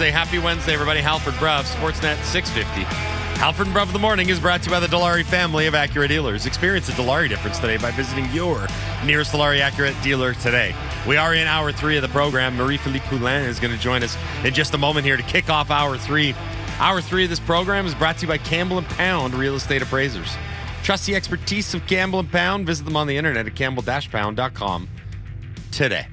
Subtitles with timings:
[0.00, 0.18] Wednesday.
[0.18, 1.00] Happy Wednesday, everybody.
[1.00, 2.84] Halford Bruff, Sportsnet 650.
[3.38, 5.74] Halford and Bruff of the Morning is brought to you by the Dilawri family of
[5.74, 6.46] Acura dealers.
[6.46, 8.66] Experience the Dilawri difference today by visiting your
[9.04, 10.74] nearest Dilawri Acura dealer today.
[11.06, 12.56] We are in hour three of the program.
[12.56, 15.70] Marie-Philip Poulin is going to join us in just a moment here to kick off
[15.70, 16.34] hour three.
[16.78, 19.82] Hour three of this program is brought to you by Campbell and Pound Real Estate
[19.82, 20.34] Appraisers.
[20.82, 22.66] Trust the expertise of Campbell and Pound.
[22.66, 24.88] Visit them on the internet at campbell-pound.com
[25.72, 26.06] today.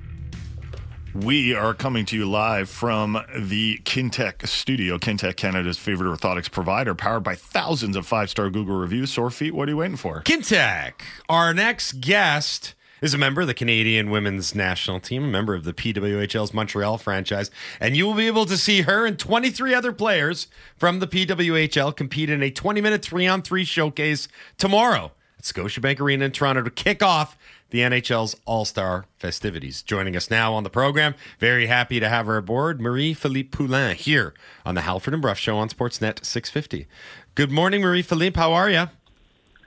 [1.24, 6.94] We are coming to you live from the Kintec studio, Kintec Canada's favorite orthotics provider,
[6.94, 9.14] powered by thousands of five star Google reviews.
[9.14, 10.22] Sore feet, what are you waiting for?
[10.22, 10.94] Kintec.
[11.28, 15.64] Our next guest is a member of the Canadian women's national team, a member of
[15.64, 19.94] the PWHL's Montreal franchise, and you will be able to see her and 23 other
[19.94, 20.46] players
[20.78, 24.28] from the PWHL compete in a 20 minute three on three showcase
[24.60, 27.36] tomorrow at Scotiabank Arena in Toronto to kick off
[27.70, 29.82] the NHL's All Star festivities.
[29.82, 33.96] Joining us now on the program, very happy to have her aboard, Marie Philip Poulin,
[33.96, 34.34] here
[34.66, 36.88] on the Halford and Bruff Show on Sportsnet 650.
[37.36, 38.36] Good morning, Marie Philip.
[38.36, 38.88] How are you?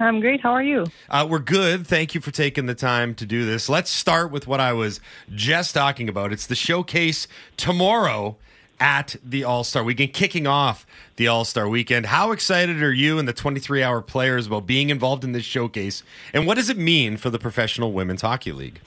[0.00, 0.40] I'm great.
[0.40, 0.86] How are you?
[1.10, 1.86] Uh, we're good.
[1.86, 3.68] Thank you for taking the time to do this.
[3.68, 4.98] Let's start with what I was
[5.34, 6.32] just talking about.
[6.32, 7.28] It's the showcase
[7.58, 8.38] tomorrow
[8.80, 10.86] at the All Star Weekend, kicking off
[11.16, 12.06] the All Star Weekend.
[12.06, 16.02] How excited are you and the 23 hour players about being involved in this showcase?
[16.32, 18.80] And what does it mean for the Professional Women's Hockey League?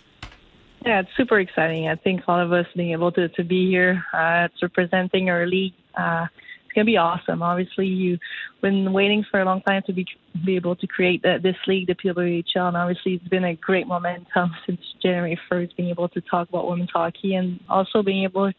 [0.85, 1.87] Yeah, it's super exciting.
[1.87, 5.45] I think all of us being able to, to be here, uh, it's representing our
[5.45, 5.73] league.
[5.95, 6.25] Uh,
[6.73, 7.41] going to be awesome.
[7.41, 8.19] Obviously, you've
[8.61, 10.05] been waiting for a long time to be
[10.45, 14.51] be able to create this league, the PWHL, and obviously it's been a great momentum
[14.65, 18.51] since January 1st, being able to talk about women's hockey and also being able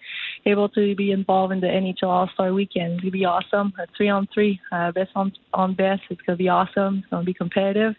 [0.47, 2.95] able to be involved in the NHL All Star Weekend.
[2.95, 3.73] It's gonna be awesome.
[3.79, 6.03] A three on three, uh, best on on best.
[6.11, 6.99] It's gonna be awesome.
[6.99, 7.97] It's gonna be competitive.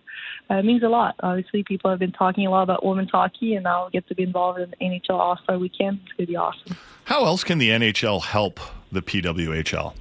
[0.49, 1.15] Uh, it means a lot.
[1.21, 4.23] Obviously, people have been talking a lot about women's hockey, and now get to be
[4.23, 5.99] involved in the NHL All Star Weekend.
[6.03, 6.77] It's gonna be awesome.
[7.05, 8.59] How else can the NHL help
[8.91, 9.93] the PWHL?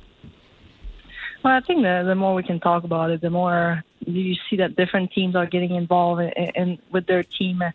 [1.45, 4.57] Well, I think the the more we can talk about it, the more you see
[4.57, 7.61] that different teams are getting involved in, in with their team.
[7.61, 7.73] Uh,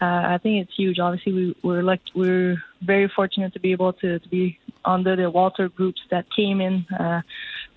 [0.00, 0.98] I think it's huge.
[0.98, 5.28] Obviously, we, we're like we're very fortunate to be able to, to be under the
[5.28, 7.20] Walter groups that came in uh,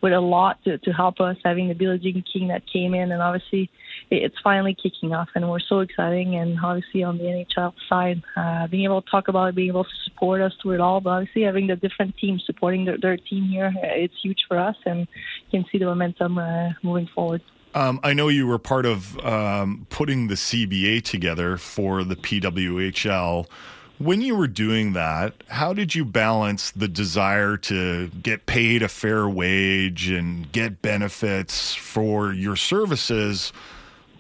[0.04, 1.38] with a lot to, to help us.
[1.44, 3.72] Having the Billie Jean King that came in, and obviously
[4.12, 6.36] it's finally kicking off, and we're so exciting.
[6.36, 9.86] And obviously on the NHL side, uh, being able to talk about it, being able
[9.86, 13.18] to support us through it all, but obviously having the different teams supporting their, their
[13.18, 15.08] team here, it's huge for us, and
[15.50, 17.42] you can see the momentum uh, moving forward.
[17.74, 23.48] Um, I know you were part of um, putting the CBA together for the PWHL.
[24.00, 28.90] When you were doing that, how did you balance the desire to get paid a
[28.90, 33.54] fair wage and get benefits for your services,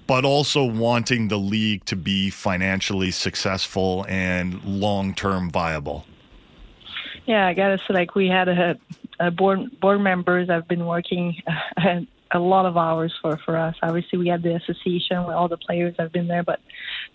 [0.06, 6.06] but also wanting the league to be financially successful and long term viable?
[7.26, 8.78] Yeah, I gotta say, like we had a,
[9.20, 11.42] a board board members have been working
[12.32, 13.76] a lot of hours for for us.
[13.82, 16.60] Obviously, we had the association where all the players have been there, but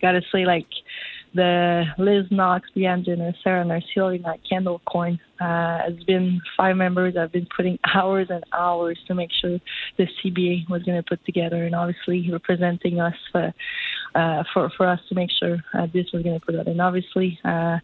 [0.00, 0.66] gotta say, like
[1.34, 7.32] the Liz Knox, Brianne Jenner, Sarah Narcioli, Kendall Coyne uh, has been five members I've
[7.32, 9.58] been putting hours and hours to make sure
[9.96, 13.52] the CBA was going to put together, and obviously representing us for
[14.14, 16.66] uh, for for us to make sure uh, this was going to put out.
[16.66, 17.78] And obviously, uh,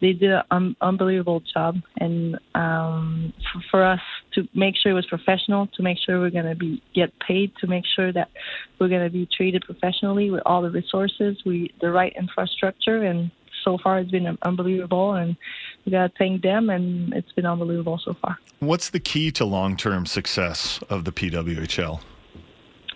[0.00, 4.00] they did an un- unbelievable job, and um, for, for us
[4.34, 7.52] to make sure it was professional, to make sure we're going to be get paid,
[7.60, 8.30] to make sure that
[8.78, 13.30] we're going to be treated professionally with all the resources, we the right infrastructure, and
[13.64, 15.36] so far it's been unbelievable, and
[15.84, 18.38] we got to thank them, and it's been unbelievable so far.
[18.60, 22.00] What's the key to long term success of the PWHL?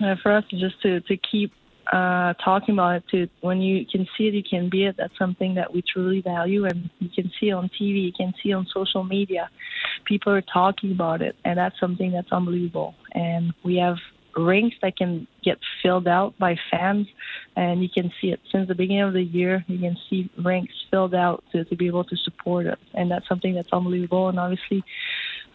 [0.01, 1.53] Uh, for us, just to to keep
[1.91, 3.29] uh, talking about it too.
[3.41, 4.97] When you can see it, you can be it.
[4.97, 8.53] That's something that we truly value, and you can see on TV, you can see
[8.53, 9.51] on social media.
[10.05, 12.95] People are talking about it, and that's something that's unbelievable.
[13.13, 13.97] And we have
[14.37, 17.09] rinks that can get filled out by fans,
[17.57, 19.65] and you can see it since the beginning of the year.
[19.67, 23.27] You can see rinks filled out to, to be able to support it, and that's
[23.29, 24.29] something that's unbelievable.
[24.29, 24.85] And obviously,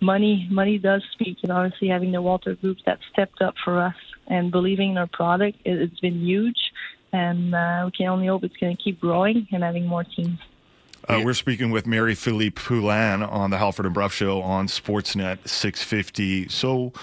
[0.02, 3.96] money money does speak, and obviously having the Walter Group that stepped up for us
[4.28, 6.72] and believing in our product, it, it's been huge,
[7.12, 10.40] and uh, we can only hope it's going to keep growing and having more teams.
[11.08, 15.48] Uh, we're speaking with Marie Philip Poulin on the Halford and Bruff Show on Sportsnet
[15.48, 16.50] 650.
[16.50, 16.94] So,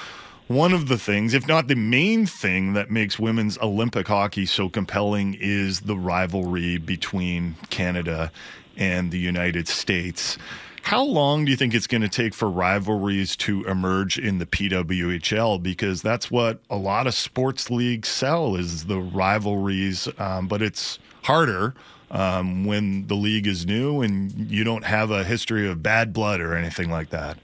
[0.48, 4.68] one of the things, if not the main thing, that makes women's Olympic hockey so
[4.68, 8.32] compelling is the rivalry between Canada
[8.76, 10.36] and the United States.
[10.82, 14.46] How long do you think it's going to take for rivalries to emerge in the
[14.46, 15.62] PWHL?
[15.62, 20.98] Because that's what a lot of sports leagues sell is the rivalries, um, but it's
[21.22, 21.74] harder
[22.10, 26.40] um, when the league is new and you don't have a history of bad blood
[26.40, 27.38] or anything like that.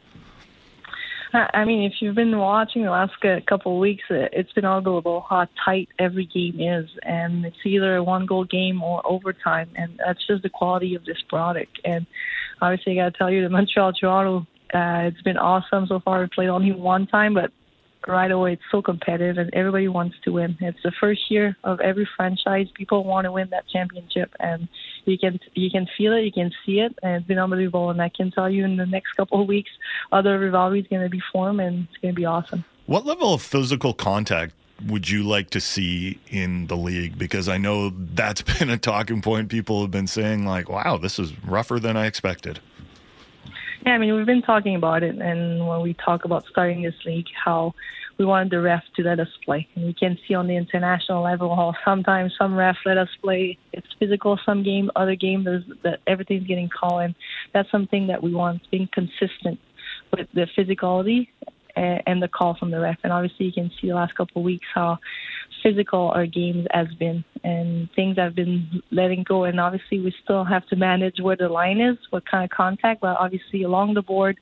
[1.32, 3.12] I mean, if you've been watching the last
[3.46, 8.02] couple of weeks, it's been unbelievable how tight every game is, and it's either a
[8.02, 11.78] one-goal game or overtime, and that's just the quality of this product.
[11.84, 12.06] And
[12.60, 16.20] obviously, I got to tell you, the Montreal Toronto, uh, it's been awesome so far.
[16.20, 17.50] We played only one time, but
[18.06, 18.54] right away.
[18.54, 20.56] It's so competitive, and everybody wants to win.
[20.60, 22.66] It's the first year of every franchise.
[22.74, 24.68] People want to win that championship, and
[25.04, 27.90] you can you can feel it, you can see it, and it's been unbelievable.
[27.90, 29.70] And I can tell you, in the next couple of weeks,
[30.12, 32.64] other rivalries going to be formed, and it's going to be awesome.
[32.86, 34.54] What level of physical contact
[34.86, 37.18] would you like to see in the league?
[37.18, 39.48] Because I know that's been a talking point.
[39.48, 42.60] People have been saying, like, wow, this is rougher than I expected.
[43.86, 46.94] Yeah, I mean, we've been talking about it, and when we talk about starting this
[47.06, 47.74] league, how
[48.18, 49.68] we wanted the ref to let us play.
[49.76, 53.56] And we can see on the international level how sometimes some refs let us play.
[53.72, 57.14] It's physical some game, other game there's that everything's getting called, and
[57.54, 59.60] that's something that we want, being consistent
[60.12, 61.28] with the physicality
[61.78, 62.98] and the call from the ref.
[63.02, 64.98] And obviously, you can see the last couple of weeks how
[65.62, 69.44] physical our games has been and things have been letting go.
[69.44, 73.00] And obviously, we still have to manage where the line is, what kind of contact.
[73.00, 74.38] But obviously, along the board,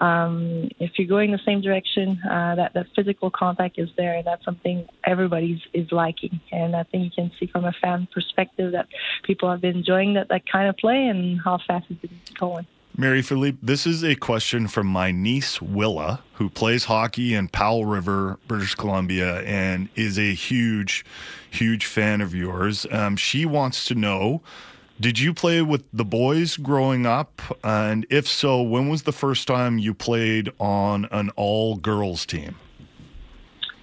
[0.00, 4.26] um, if you're going the same direction, uh, that that physical contact is there, and
[4.26, 6.40] that's something everybody's is liking.
[6.52, 8.86] And I think you can see from a fan perspective that
[9.24, 12.66] people have been enjoying that that kind of play and how fast it's been going.
[13.00, 17.86] Marie Philip, this is a question from my niece Willa, who plays hockey in Powell
[17.86, 21.02] River, British Columbia, and is a huge,
[21.50, 22.86] huge fan of yours.
[22.90, 24.42] Um, she wants to know
[25.00, 27.40] Did you play with the boys growing up?
[27.64, 32.56] And if so, when was the first time you played on an all girls team?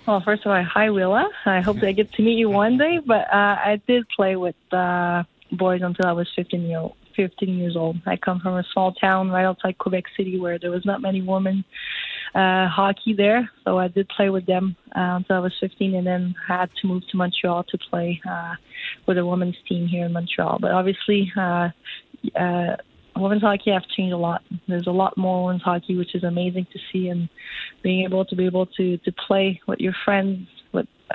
[0.06, 1.28] Well, first of all, hi, Willa.
[1.44, 4.56] I hope I get to meet you one day, but uh, I did play with
[4.72, 6.96] uh, boys until I was 15 years old.
[7.18, 7.98] 15 years old.
[8.06, 11.22] I come from a small town right outside Quebec City where there was not many
[11.22, 11.66] women
[12.34, 13.50] uh, hockey there.
[13.66, 16.88] So I did play with them uh, until I was 15 and then had to
[16.88, 18.54] move to Montreal to play uh,
[19.08, 20.60] with a women's team here in Montreal.
[20.62, 21.70] But obviously, uh,
[22.40, 22.76] uh,
[23.16, 24.44] women's hockey have changed a lot.
[24.68, 27.28] There's a lot more women's hockey, which is amazing to see, and
[27.82, 30.48] being able to be able to to play with your friends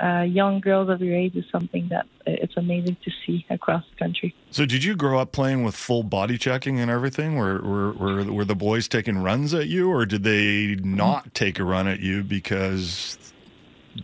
[0.01, 3.95] uh, young girls of your age is something that it's amazing to see across the
[3.97, 4.33] country.
[4.51, 7.35] So, did you grow up playing with full body checking and everything?
[7.35, 11.59] Were were were, were the boys taking runs at you, or did they not take
[11.59, 13.17] a run at you because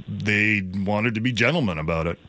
[0.07, 2.19] they wanted to be gentlemen about it?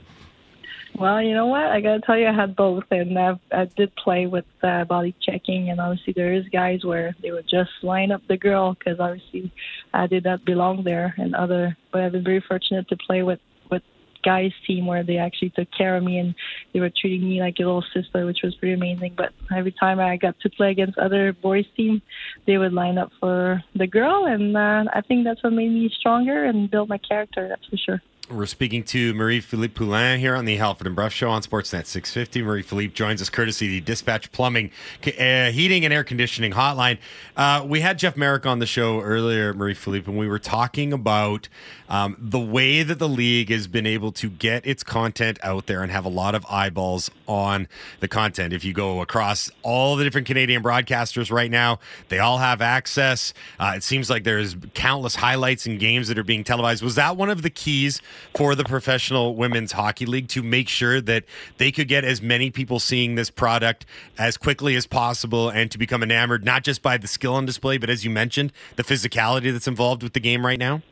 [0.98, 1.64] Well, you know what?
[1.64, 4.84] I got to tell you, I had both, and I've, I did play with uh,
[4.84, 8.74] body checking, and obviously there is guys where they would just line up the girl
[8.74, 9.52] because obviously
[9.94, 11.76] I did not belong there, and other.
[11.92, 13.40] But I've been very fortunate to play with
[13.70, 13.82] with
[14.22, 16.34] guys team where they actually took care of me and
[16.74, 19.14] they were treating me like a little sister, which was pretty amazing.
[19.16, 22.02] But every time I got to play against other boys team,
[22.46, 25.90] they would line up for the girl, and uh, I think that's what made me
[25.98, 27.48] stronger and build my character.
[27.48, 28.02] That's for sure.
[28.30, 31.84] We're speaking to Marie Philip Poulin here on the Halford and Bruff Show on Sportsnet
[31.86, 32.42] 650.
[32.42, 34.70] Marie Philip joins us courtesy the Dispatch Plumbing,
[35.04, 36.98] uh, Heating, and Air Conditioning Hotline.
[37.36, 40.92] Uh, we had Jeff Merrick on the show earlier, Marie Philippe, and we were talking
[40.92, 41.48] about
[41.88, 45.82] um, the way that the league has been able to get its content out there
[45.82, 47.66] and have a lot of eyeballs on
[47.98, 48.52] the content.
[48.52, 53.34] If you go across all the different Canadian broadcasters right now, they all have access.
[53.58, 56.84] Uh, it seems like there's countless highlights and games that are being televised.
[56.84, 58.00] Was that one of the keys
[58.36, 61.24] for the Professional Women's Hockey League to make sure that
[61.58, 63.86] they could get as many people seeing this product
[64.18, 67.78] as quickly as possible and to become enamored, not just by the skill on display,
[67.78, 70.82] but as you mentioned, the physicality that's involved with the game right now?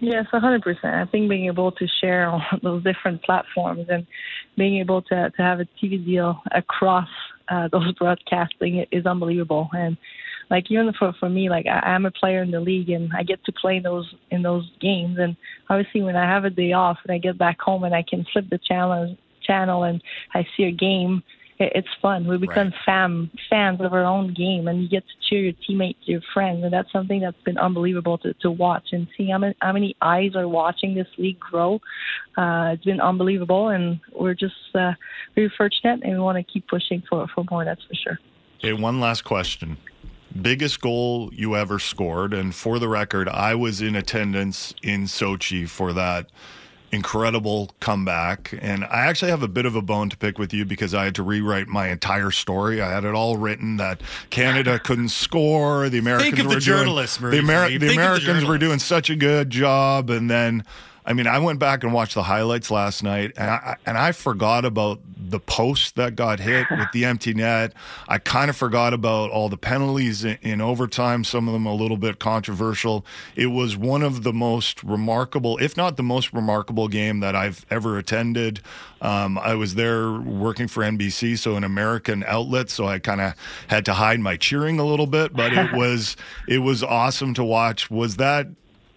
[0.00, 0.94] Yes, a hundred percent.
[0.94, 4.06] I think being able to share on those different platforms and
[4.56, 7.08] being able to to have a TV deal across
[7.50, 9.68] uh, those broadcasting is unbelievable.
[9.72, 9.96] And
[10.50, 13.22] like even for for me, like I, I'm a player in the league and I
[13.22, 15.18] get to play in those in those games.
[15.18, 15.36] And
[15.68, 18.26] obviously, when I have a day off and I get back home and I can
[18.32, 20.02] flip the channel channel and
[20.34, 21.22] I see a game
[21.60, 22.26] it's fun.
[22.26, 22.76] We become right.
[22.86, 26.64] fam fans of our own game, and you get to cheer your teammates, your friends,
[26.64, 29.94] and that's something that's been unbelievable to, to watch and see how many, how many
[30.00, 31.74] eyes are watching this league grow.
[32.36, 34.92] Uh, it's been unbelievable, and we're just uh,
[35.34, 37.64] very fortunate, and we want to keep pushing for for more.
[37.64, 38.18] That's for sure.
[38.58, 39.76] Okay, one last question.
[40.40, 45.68] Biggest goal you ever scored, and for the record, I was in attendance in Sochi
[45.68, 46.26] for that
[46.92, 48.54] incredible comeback.
[48.60, 51.04] And I actually have a bit of a bone to pick with you because I
[51.04, 52.80] had to rewrite my entire story.
[52.80, 55.88] I had it all written that Canada couldn't score.
[55.88, 59.10] The Americans Think of were journalists, doing, the, Ameri- the Americans the were doing such
[59.10, 60.64] a good job, and then
[61.04, 64.12] I mean, I went back and watched the highlights last night, and I and I
[64.12, 67.72] forgot about the post that got hit with the empty net.
[68.08, 71.24] I kind of forgot about all the penalties in, in, overtime.
[71.24, 73.06] Some of them a little bit controversial.
[73.36, 77.64] It was one of the most remarkable, if not the most remarkable, game that I've
[77.70, 78.60] ever attended.
[79.00, 83.34] Um, I was there working for NBC, so an American outlet, so I kind of
[83.68, 86.16] had to hide my cheering a little bit, but it was
[86.48, 87.90] it was awesome to watch.
[87.90, 88.48] Was that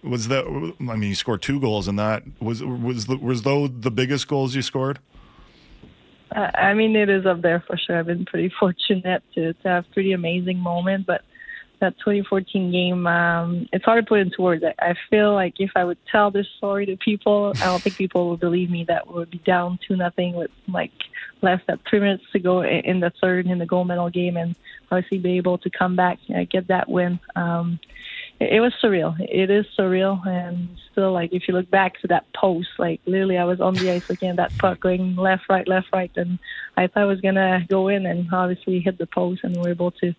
[0.04, 0.44] was that?
[0.46, 2.22] I mean, you scored two goals in that.
[2.40, 4.98] Was was the, was those the biggest goals you scored?
[6.32, 7.98] I mean, it is up there for sure.
[7.98, 11.22] I've been pretty fortunate to to have pretty amazing moments, but
[11.80, 14.64] that 2014 game, um, it's hard to put into words.
[14.64, 17.96] I, I feel like if I would tell this story to people, I don't think
[17.96, 20.92] people would believe me that we would be down two nothing with like
[21.42, 24.56] less than three minutes to go in the third in the gold medal game, and
[24.90, 27.20] obviously be able to come back and get that win.
[27.36, 27.78] Um,
[28.40, 29.14] it was surreal.
[29.20, 33.38] It is surreal, and still, like if you look back to that post, like literally,
[33.38, 36.38] I was on the ice looking at that puck going left, right, left, right, and
[36.76, 39.70] I thought I was gonna go in, and obviously hit the post, and we were
[39.70, 40.14] able to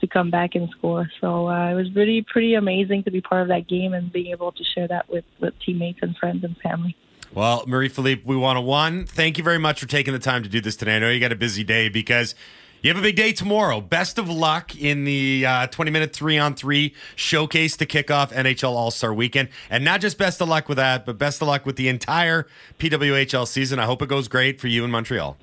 [0.00, 1.10] to come back and score.
[1.20, 4.32] So uh, it was really pretty amazing to be part of that game and being
[4.32, 6.96] able to share that with with teammates and friends and family.
[7.34, 9.04] Well, Marie Philip, we want to one.
[9.04, 10.96] Thank you very much for taking the time to do this today.
[10.96, 12.34] I know you got a busy day because
[12.82, 13.80] you have a big day tomorrow.
[13.80, 18.32] Best of luck in the uh, 20 minute three on three showcase to kick off
[18.32, 19.48] NHL All Star weekend.
[19.70, 22.46] And not just best of luck with that, but best of luck with the entire
[22.78, 23.78] PWHL season.
[23.78, 25.36] I hope it goes great for you in Montreal.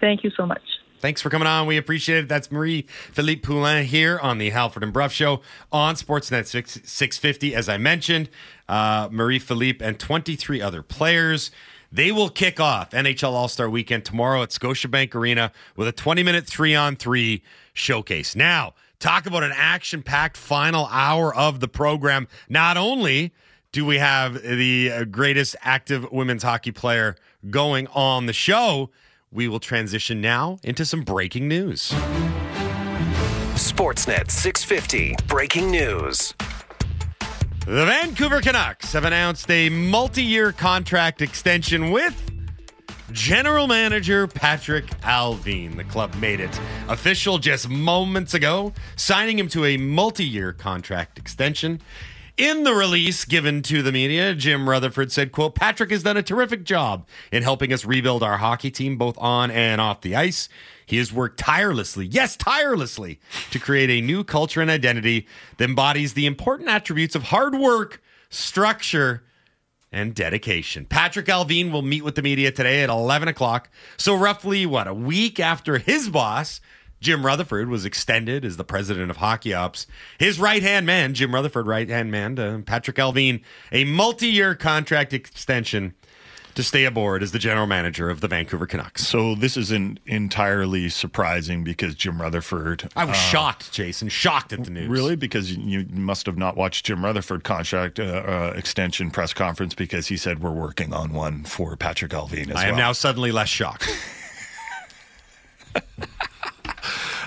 [0.00, 0.62] Thank you so much.
[1.00, 1.66] Thanks for coming on.
[1.66, 2.28] We appreciate it.
[2.28, 7.54] That's Marie Philip Poulin here on the Halford and Bruff Show on Sportsnet 6, 650.
[7.54, 8.28] As I mentioned,
[8.68, 11.52] uh, Marie Philip and 23 other players
[11.90, 16.22] they will kick off NHL All Star Weekend tomorrow at Scotiabank Arena with a 20
[16.22, 17.42] minute three on three
[17.72, 18.36] showcase.
[18.36, 22.28] Now, talk about an action packed final hour of the program.
[22.48, 23.32] Not only
[23.72, 27.16] do we have the uh, greatest active women's hockey player
[27.50, 28.90] going on the show,
[29.30, 31.92] we will transition now into some breaking news.
[33.54, 36.34] Sportsnet 650 breaking news.
[37.68, 42.18] The Vancouver Canucks have announced a multi year contract extension with
[43.12, 45.76] general manager Patrik Allvin.
[45.76, 46.58] The club made it
[46.88, 51.82] official just moments ago, signing him to a multi year contract extension.
[52.38, 56.22] In the release given to the media, Jim Rutherford said, quote, Patrick has done a
[56.22, 60.48] terrific job in helping us rebuild our hockey team both on and off the ice.
[60.88, 65.26] He has worked tirelessly, yes, tirelessly, to create a new culture and identity
[65.58, 69.22] that embodies the important attributes of hard work, structure,
[69.92, 70.86] and dedication.
[70.86, 73.68] Patrik Allvin will meet with the media today at 11 o'clock.
[73.98, 76.62] So, roughly, what, a week after his boss,
[77.02, 79.86] Jim Rutherford, was extended as the president of Hockey Ops.
[80.18, 83.42] His right hand man, Jim Rutherford, right hand man, Patrik Allvin,
[83.72, 85.94] a multi year contract extension
[86.58, 89.06] to stay aboard as the general manager of the Vancouver Canucks.
[89.06, 92.90] So this isn't entirely surprising because Jim Rutherford.
[92.96, 94.88] I was uh, shocked, Jason, shocked at the news.
[94.88, 99.72] Really, because you must have not watched Jim Rutherford contract uh, uh, extension press conference
[99.72, 102.72] because he said we're working on one for Patrik Allvin as I well.
[102.72, 103.88] am now suddenly less shocked.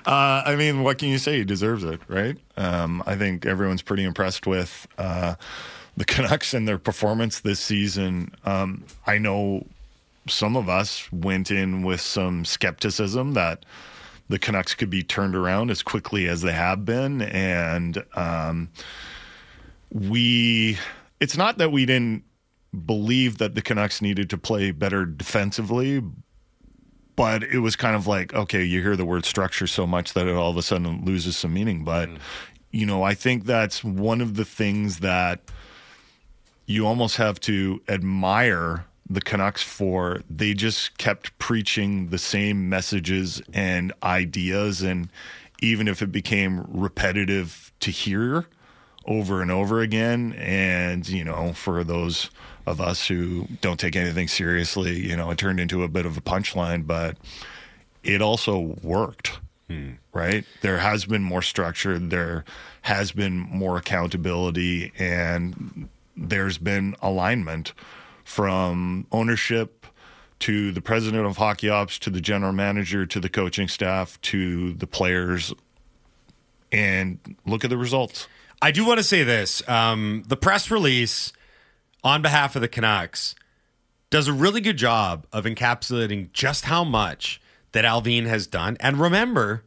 [0.03, 1.37] Uh, I mean, what can you say?
[1.37, 2.35] He deserves it, right?
[2.57, 5.35] Um, I think everyone's pretty impressed with uh,
[5.97, 8.33] the Canucks and their performance this season.
[8.45, 9.65] Um, I know
[10.27, 13.65] some of us went in with some skepticism that
[14.29, 18.69] the Canucks could be turned around as quickly as they have been, and um,
[19.91, 20.77] we.
[21.19, 22.23] It's not that we didn't
[22.85, 26.01] believe that the Canucks needed to play better defensively,
[27.15, 30.27] but it was kind of like okay, you hear the word structure so much that
[30.27, 31.83] it all of a sudden loses some meaning.
[31.83, 32.17] But mm.
[32.71, 35.41] you know, I think that's one of the things that
[36.71, 43.41] you almost have to admire the Canucks for they just kept preaching the same messages
[43.53, 45.09] and ideas and
[45.61, 48.47] even if it became repetitive to hear
[49.05, 52.29] over and over again and you know for those
[52.65, 56.17] of us who don't take anything seriously you know it turned into a bit of
[56.17, 57.17] a punchline but
[58.03, 59.91] it also worked hmm.
[60.13, 62.45] right there has been more structure there
[62.83, 67.73] has been more accountability and there's been alignment
[68.23, 69.85] from ownership
[70.39, 74.73] to the president of hockey ops to the general manager to the coaching staff to
[74.73, 75.53] the players.
[76.71, 78.27] And look at the results.
[78.61, 79.67] I do want to say this.
[79.67, 81.33] Um, the press release
[82.03, 83.35] on behalf of the canucks
[84.09, 87.41] does a really good job of encapsulating just how much
[87.71, 88.77] that allvin has done.
[88.79, 89.63] And remember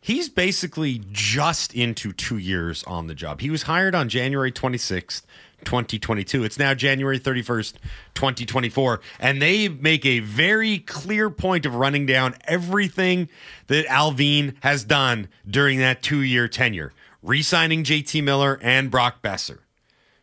[0.00, 3.40] he's basically just into two years on the job.
[3.40, 5.22] He was hired on January 26th,
[5.64, 6.44] 2022.
[6.44, 7.74] It's now January 31st,
[8.14, 9.00] 2024.
[9.18, 13.28] And they make a very clear point of running down everything
[13.68, 19.22] that Allvin has done during that two year tenure re signing JT Miller and Brock
[19.22, 19.58] Boeser,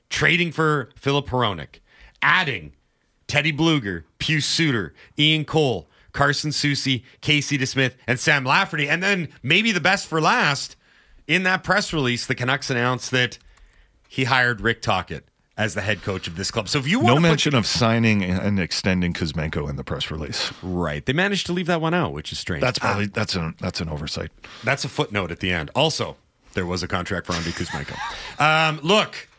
[0.10, 1.80] trading for Filip Hronek,
[2.22, 2.74] adding
[3.28, 8.90] Teddy Blueger, Pius Suter, Ian Cole, Carson Soucy, Casey DeSmith, and Sam Lafferty.
[8.90, 10.76] And then maybe the best for last,
[11.28, 13.38] in that press release, the Canucks announced that
[14.08, 15.27] he hired Rick Tocchet
[15.58, 16.70] as the head coach of this club.
[16.70, 20.12] So if you want No to mention of signing and extending Kuzmenko in the press
[20.12, 20.52] release.
[20.62, 22.62] right, they managed to leave that one out, which is strange.
[22.62, 24.32] That's probably that's an that's an oversight.
[24.64, 25.72] That's a footnote at the end.
[25.74, 26.16] Also,
[26.54, 27.98] there was a contract for Andy Kuzmenko.
[28.40, 29.30] Um, look,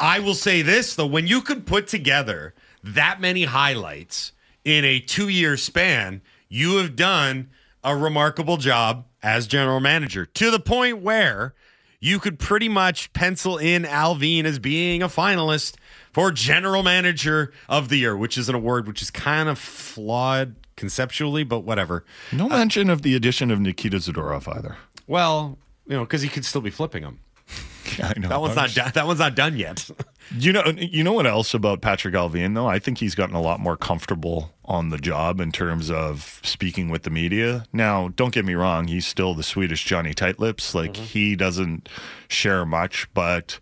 [0.00, 4.32] I will say this though: when you can put together that many highlights
[4.64, 7.50] in a two-year span, you have done
[7.84, 11.54] a remarkable job as general manager to the point where
[12.02, 15.76] you could pretty much pencil in Allvin as being a finalist
[16.12, 20.56] for general manager of the year, which is an award which is kind of flawed
[20.76, 22.04] conceptually, but whatever.
[22.32, 24.76] No uh, mention of the addition of Nikita Zadorov either.
[25.06, 27.20] Well, you know, because he could still be flipping them.
[28.02, 28.90] I know That one's not done.
[28.94, 29.88] That one's not done yet.
[30.38, 32.66] You know, you know what else about Patrik Allvin though?
[32.66, 36.88] I think he's gotten a lot more comfortable on the job in terms of speaking
[36.88, 37.66] with the media.
[37.74, 40.74] Now, don't get me wrong; he's still the Swedish Johnny Tightlips.
[40.74, 41.90] Like he doesn't
[42.28, 43.58] share much, but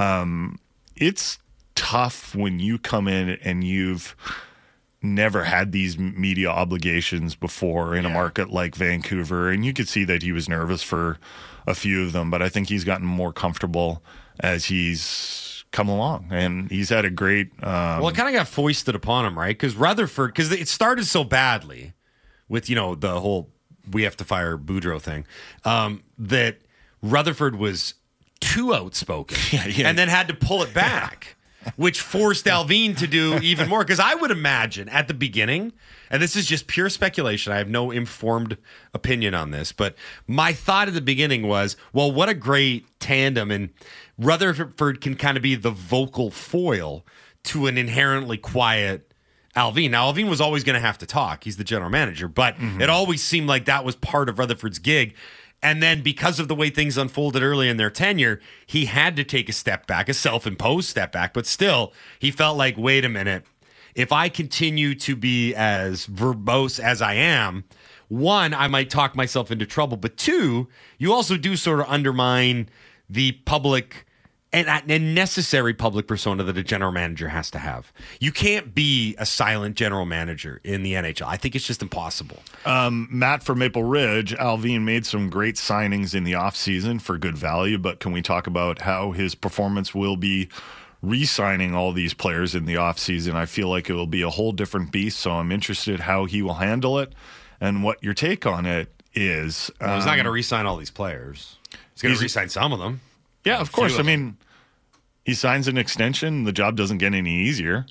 [0.00, 0.58] um,
[0.96, 1.38] it's
[1.76, 4.16] tough when you come in and you've
[5.00, 10.02] never had these media obligations before in a market like Vancouver, and you could see
[10.04, 11.18] that he was nervous for
[11.68, 12.30] a few of them.
[12.30, 14.02] But I think he's gotten more comfortable
[14.40, 17.50] as he's come along, and he's had a great.
[17.62, 19.56] Um, well, it kind of got foisted upon him, right?
[19.56, 21.92] Because Rutherford, because it started so badly
[22.48, 23.50] with you know the whole
[23.90, 25.26] we have to fire Boudreau thing
[25.64, 26.58] um, that
[27.02, 27.94] Rutherford was
[28.40, 29.38] too outspoken,
[29.70, 29.88] yeah.
[29.88, 31.36] and then had to pull it back.
[31.76, 33.80] Which forced Allvin to do even more.
[33.80, 35.72] Because I would imagine at the beginning,
[36.10, 38.56] and this is just pure speculation, I have no informed
[38.94, 43.50] opinion on this, but my thought at the beginning was, well, what a great tandem.
[43.50, 43.70] And
[44.18, 47.04] Rutherford can kind of be the vocal foil
[47.44, 49.12] to an inherently quiet
[49.56, 49.90] Allvin.
[49.90, 51.44] Now, Allvin was always going to have to talk.
[51.44, 52.80] He's the general manager, but mm-hmm.
[52.80, 55.14] it always seemed like that was part of Rutherford's gig.
[55.62, 59.24] And then because of the way things unfolded early in their tenure, he had to
[59.24, 61.34] take a step back, a self imposed step back.
[61.34, 63.44] But still, he felt like, wait a minute,
[63.94, 67.64] if I continue to be as verbose as I am,
[68.06, 69.96] one, I might talk myself into trouble.
[69.96, 70.68] But two,
[70.98, 72.68] you also do sort of undermine
[73.10, 74.06] the public
[74.52, 77.92] and, and necessary public persona that a general manager has to have.
[78.18, 81.26] You can't be a silent general manager in the NHL.
[81.26, 82.38] I think it's just impossible.
[82.66, 87.76] Matt from Maple Ridge, Allvin made some great signings in the offseason for good value,
[87.78, 90.48] but can we talk about how his performance will be
[91.02, 93.34] re-signing all these players in the offseason?
[93.34, 96.42] I feel like it will be a whole different beast, so I'm interested how he
[96.42, 97.12] will handle it
[97.60, 99.70] and what your take on it is.
[99.80, 101.56] Well, he's not Um, going to re-sign all these players.
[101.94, 103.00] He's going to re-sign some of them.
[103.48, 103.98] Yeah, of course.
[103.98, 104.36] I mean,
[105.24, 106.44] he signs an extension.
[106.44, 107.86] The job doesn't get any easier.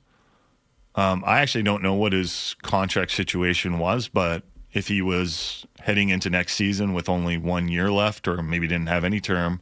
[0.94, 6.10] Um, I actually don't know what his contract situation was, but if he was heading
[6.10, 9.60] into next season with only one year left, or maybe didn't have any term,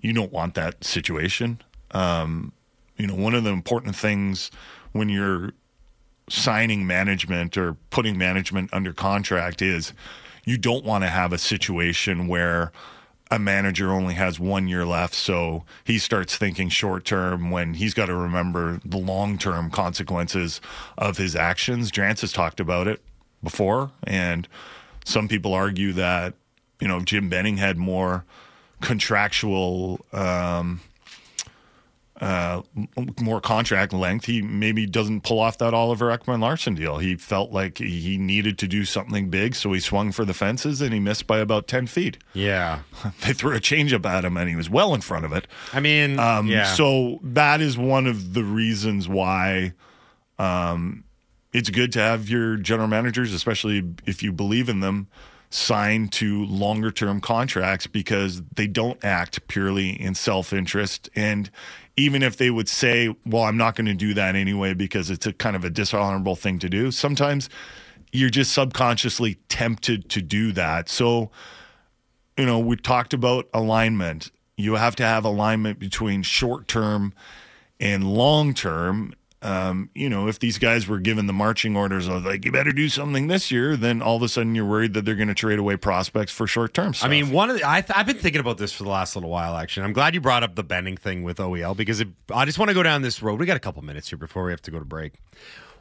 [0.00, 1.60] you don't want that situation.
[1.90, 2.52] Um,
[2.96, 4.50] you know, one of the important things
[4.92, 5.52] when you're
[6.30, 9.92] signing management or putting management under contract is
[10.46, 12.72] you don't want to have a situation where
[13.30, 17.94] a manager only has one year left, so he starts thinking short term when he's
[17.94, 20.60] got to remember the long term consequences
[20.96, 21.90] of his actions.
[21.90, 23.02] Drance has talked about it
[23.42, 24.46] before, and
[25.04, 26.34] some people argue that
[26.80, 28.24] you know Jim Benning had more
[28.80, 30.80] contractual um,
[32.20, 32.62] uh,
[33.20, 36.98] more contract length, he maybe doesn't pull off that Oliver Ekman Larsson deal.
[36.98, 40.80] He felt like he needed to do something big, so he swung for the fences
[40.80, 42.18] and he missed by about 10 feet.
[42.32, 42.80] Yeah.
[43.20, 45.46] They threw a changeup at him and he was well in front of it.
[45.72, 46.64] I mean, Um, yeah.
[46.64, 49.72] So that is one of the reasons why
[50.38, 51.04] um,
[51.52, 55.08] it's good to have your general managers, especially if you believe in them,
[55.50, 61.08] signed to longer term contracts because they don't act purely in self interest.
[61.14, 61.50] And
[61.96, 65.26] even if they would say, well, I'm not going to do that anyway because it's
[65.26, 67.48] a kind of a dishonorable thing to do, sometimes
[68.12, 70.88] you're just subconsciously tempted to do that.
[70.88, 71.30] So,
[72.36, 74.30] you know, we talked about alignment.
[74.56, 77.14] You have to have alignment between short term
[77.80, 79.14] and long term.
[79.46, 82.72] Um, you know, if these guys were given the marching orders of like, you better
[82.72, 85.34] do something this year, then all of a sudden you're worried that they're going to
[85.34, 87.06] trade away prospects for short term stuff.
[87.06, 89.14] I mean, one of the, I th- I've been thinking about this for the last
[89.14, 89.56] little while.
[89.56, 92.58] Actually, I'm glad you brought up the Benning thing with OEL because it, I just
[92.58, 93.38] want to go down this road.
[93.38, 95.12] We got a couple minutes here before we have to go to break.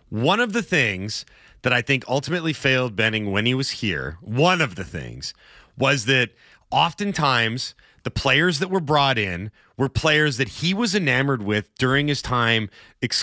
[0.10, 1.26] One of the things
[1.64, 5.34] that I think ultimately failed Benning when he was here, one of the things
[5.76, 6.30] was that
[6.70, 7.74] oftentimes
[8.06, 12.22] the players that were brought in were players that he was enamored with during his
[12.22, 12.70] time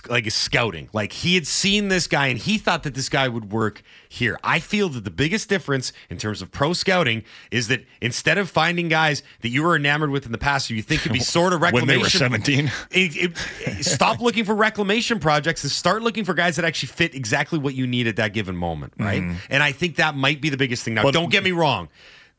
[0.08, 3.26] like his scouting like he had seen this guy and he thought that this guy
[3.26, 7.68] would work here i feel that the biggest difference in terms of pro scouting is
[7.68, 10.82] that instead of finding guys that you were enamored with in the past or you
[10.82, 12.70] think could be sort of reclamation when they were 17.
[12.90, 17.14] it, it, stop looking for reclamation projects and start looking for guys that actually fit
[17.14, 19.22] exactly what you need at that given moment, right?
[19.22, 19.36] Mm-hmm.
[19.50, 20.94] And I think that might be the biggest thing.
[20.94, 21.88] Now, But- don't get me wrong.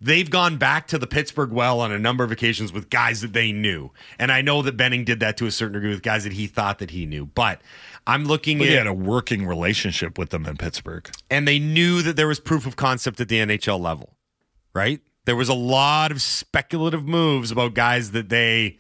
[0.04, 3.32] They've gone back to the Pittsburgh well on a number of occasions with guys that
[3.32, 3.92] they knew.
[4.20, 6.46] And I know that Benning did that to a certain degree with guys that he
[6.46, 7.26] thought that he knew.
[7.26, 7.62] But
[8.06, 11.10] I'm looking he at had a working relationship with them in Pittsburgh.
[11.32, 14.18] and they knew that there was proof of concept at the NHL level,
[14.74, 15.00] right?
[15.24, 18.78] There was a lot of speculative moves about guys that they.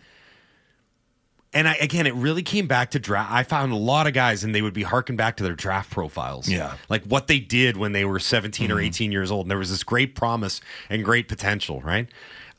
[1.54, 3.32] And I, again, it really came back to draft.
[3.32, 5.92] I found a lot of guys, and they would be harking back to their draft
[5.92, 6.50] profiles.
[6.50, 6.76] Yeah.
[6.90, 8.86] Like what they did when they were 17 or mm-hmm.
[8.86, 9.46] 18 years old.
[9.46, 12.08] And there was this great promise and great potential, right?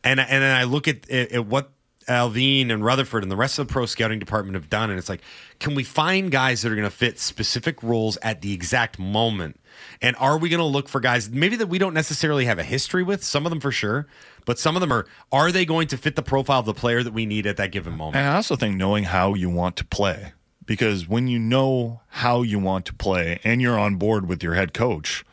[0.04, 1.70] And, and then I look at, at what
[2.08, 4.90] Allvin and Rutherford and the rest of the pro scouting department have done.
[4.90, 5.22] And it's like,
[5.58, 9.58] can we find guys that are going to fit specific roles at the exact moment?
[10.02, 12.64] And are we going to look for guys maybe that we don't necessarily have a
[12.64, 13.24] history with?
[13.24, 14.06] Some of them for sure,
[14.44, 15.06] but some of them are.
[15.32, 17.72] Are they going to fit the profile of the player that we need at that
[17.72, 18.16] given moment?
[18.16, 20.32] And I also think knowing how you want to play,
[20.66, 24.54] because when you know how you want to play and you're on board with your
[24.54, 25.24] head coach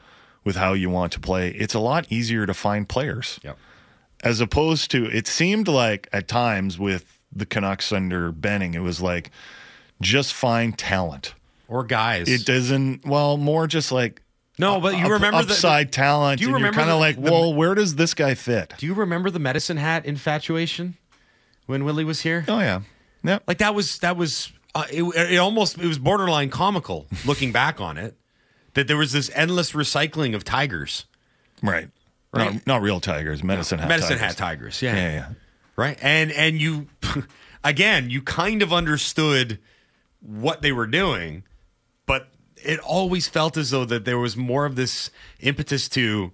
[0.43, 3.39] with how you want to play, it's a lot easier to find players.
[3.43, 3.57] Yep.
[4.23, 9.01] As opposed to, it seemed like at times with the Canucks under Benning, it was
[9.01, 9.31] like
[10.01, 11.33] just find talent.
[11.67, 12.27] Or guys?
[12.27, 14.21] It doesn't, well, more just like
[14.61, 16.39] no, but you up- remember the- upside talent.
[16.39, 18.73] Do you remember you're kind of like, the- well, where does this guy fit?
[18.77, 20.95] Do you remember the medicine hat infatuation
[21.65, 22.45] when Willie was here?
[22.47, 22.81] Oh, yeah.
[23.23, 23.39] yeah.
[23.47, 27.81] Like that was that was uh, it, it almost it was borderline comical looking back
[27.81, 28.15] on it
[28.73, 31.05] that there was this endless recycling of tigers,
[31.61, 31.89] Right.
[32.33, 32.53] Right.
[32.53, 34.21] Not, not real tigers, medicine hat medicine tigers.
[34.21, 34.81] hat tigers.
[34.81, 34.95] Yeah.
[34.95, 35.25] Yeah, yeah.
[35.75, 35.97] right.
[36.01, 36.87] And and you
[37.63, 39.59] again you kind of understood
[40.21, 41.43] what they were doing,
[42.05, 42.29] but
[42.63, 46.31] it always felt as though that there was more of this impetus to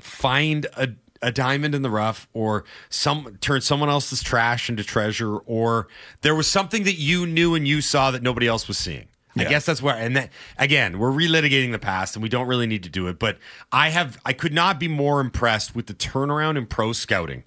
[0.00, 0.90] find a
[1.22, 5.88] a diamond in the rough or some turn someone else's trash into treasure or
[6.20, 9.08] there was something that you knew and you saw that nobody else was seeing.
[9.38, 12.66] I guess that's where and that again, we're relitigating the past and we don't really
[12.66, 13.38] need to do it, but
[13.70, 17.44] I have I could not be more impressed with the turnaround in pro scouting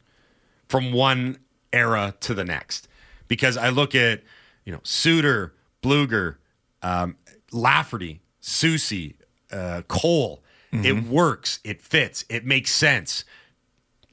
[0.67, 1.39] from one
[1.73, 2.87] era to the next
[3.27, 4.21] because I look at
[4.65, 6.35] you know Suter, Blueger,
[6.83, 7.15] um,
[7.51, 9.15] Lafferty, Soucy,
[9.51, 10.43] uh, Cole.
[10.71, 11.59] It works.
[11.63, 12.25] It fits.
[12.29, 13.25] It makes sense.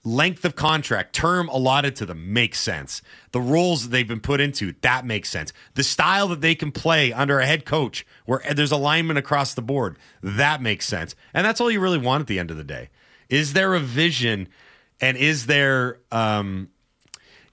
[0.05, 3.03] Length of contract, term allotted to them makes sense.
[3.33, 5.53] The roles that they've been put into that makes sense.
[5.75, 9.62] The style that they can play under a head coach, where there's alignment across the
[9.62, 11.14] board, that makes sense.
[11.35, 12.88] And that's all you really want at the end of the day.
[13.29, 14.49] Is there a vision,
[15.01, 16.70] and is there um,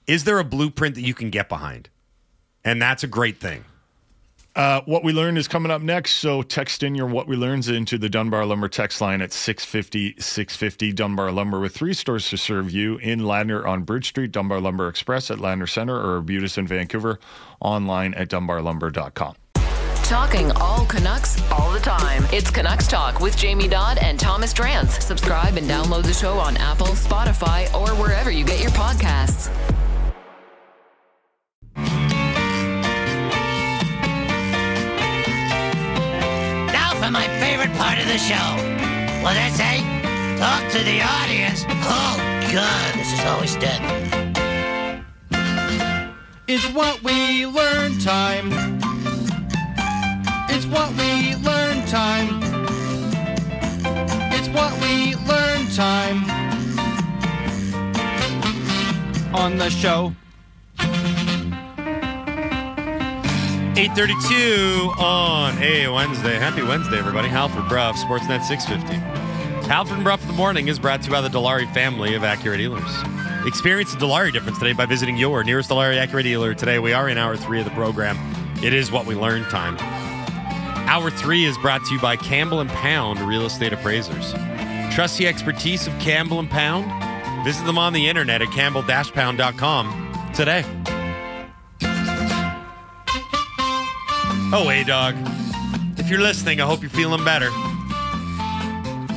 [0.06, 1.88] is there a blueprint that you can get behind?
[2.64, 3.64] And that's a great thing.
[4.56, 6.16] Uh, what we learned is coming up next.
[6.16, 10.20] So text in your what we learns into the Dunbar Lumber text line at 650
[10.20, 14.60] 650 Dunbar Lumber with three stores to serve you in Ladner on Bridge Street, Dunbar
[14.60, 17.18] Lumber Express at Ladner Center, or Arbutus in Vancouver
[17.60, 19.34] online at dunbarlumber.com.
[20.04, 22.24] Talking all Canucks all the time.
[22.30, 25.00] It's Canucks Talk with Jamie Dodd and Thomas Drance.
[25.00, 29.50] Subscribe and download the show on Apple, Spotify, or wherever you get your podcasts.
[37.04, 38.48] For my favorite part of the show.
[39.22, 39.76] What did I say?
[40.38, 41.66] Talk to the audience.
[41.68, 42.16] Oh,
[42.50, 43.80] God, this is always dead.
[46.48, 48.48] It's what we learn time.
[50.48, 52.40] It's what we learn time.
[54.32, 56.24] It's what we learn time.
[59.34, 60.14] On the show.
[63.76, 66.36] 832 on a Wednesday.
[66.36, 67.26] Happy Wednesday, everybody.
[67.26, 68.94] Halford Bruff, Sportsnet 650.
[69.66, 72.56] Halford Bruff in the morning is brought to you by the Dilawri family of Acura
[72.56, 72.88] dealers.
[73.44, 76.78] Experience the Dilawri difference today by visiting your nearest Dilawri Acura dealer today.
[76.78, 78.16] We are in hour three of the program.
[78.62, 79.76] It is what we learn time.
[80.88, 84.34] Hour three is brought to you by Campbell and Pound Real Estate Appraisers.
[84.94, 87.44] Trust the expertise of Campbell and Pound.
[87.44, 90.64] Visit them on the internet at campbell-pound.com today.
[94.52, 95.16] Oh, hey, dog.
[95.98, 97.50] If you're listening, I hope you're feeling better.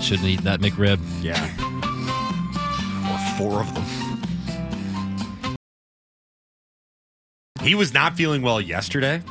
[0.01, 0.99] Shouldn't eat that McRib.
[1.21, 1.43] Yeah.
[3.11, 3.83] Or four of them.
[7.61, 9.21] He was not feeling well yesterday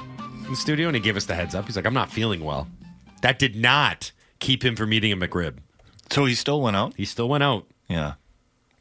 [0.44, 1.64] in the studio, and he gave us the heads up.
[1.66, 2.68] He's like, I'm not feeling well.
[3.22, 5.56] That did not keep him from eating a McRib.
[6.10, 6.94] So he still went out?
[6.96, 7.66] He still went out.
[7.88, 8.14] Yeah.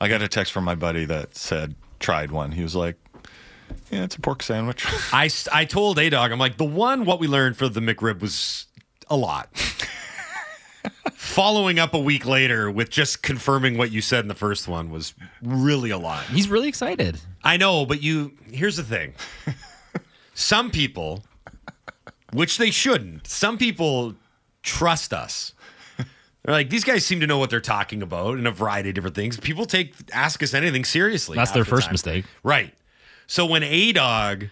[0.01, 2.51] I got a text from my buddy that said, tried one.
[2.51, 2.97] He was like,
[3.91, 4.85] yeah, it's a pork sandwich.
[5.13, 8.21] I, I told A Dog, I'm like, the one, what we learned for the McRib
[8.21, 8.67] was
[9.09, 9.49] a lot.
[11.13, 14.89] Following up a week later with just confirming what you said in the first one
[14.91, 16.23] was really a lot.
[16.25, 17.19] He's really excited.
[17.43, 19.13] I know, but you, here's the thing.
[20.33, 21.23] Some people,
[22.33, 24.15] which they shouldn't, some people
[24.63, 25.53] trust us.
[25.97, 28.95] They're like, these guys seem to know what they're talking about in a variety of
[28.95, 29.39] different things.
[29.39, 31.35] People take, ask us anything seriously.
[31.35, 31.93] That's their the first time.
[31.93, 32.25] mistake.
[32.43, 32.73] Right.
[33.27, 34.47] So when A Dog,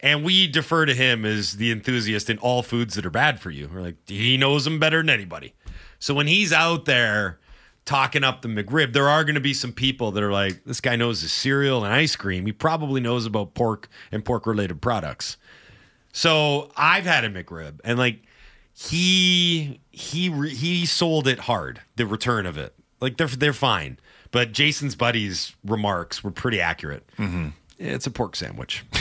[0.00, 3.50] and we defer to him as the enthusiast in all foods that are bad for
[3.50, 5.54] you, we're like, he knows them better than anybody.
[5.98, 7.40] So when he's out there
[7.84, 10.80] talking up the McRib, there are going to be some people that are like, this
[10.80, 12.46] guy knows his cereal and ice cream.
[12.46, 15.36] He probably knows about pork and pork related products.
[16.12, 18.22] So I've had a McRib, and like
[18.72, 21.80] he he he sold it hard.
[21.96, 23.98] The return of it, like they're they're fine.
[24.30, 27.08] But Jason's buddy's remarks were pretty accurate.
[27.18, 27.48] Mm-hmm.
[27.78, 28.84] It's a pork sandwich.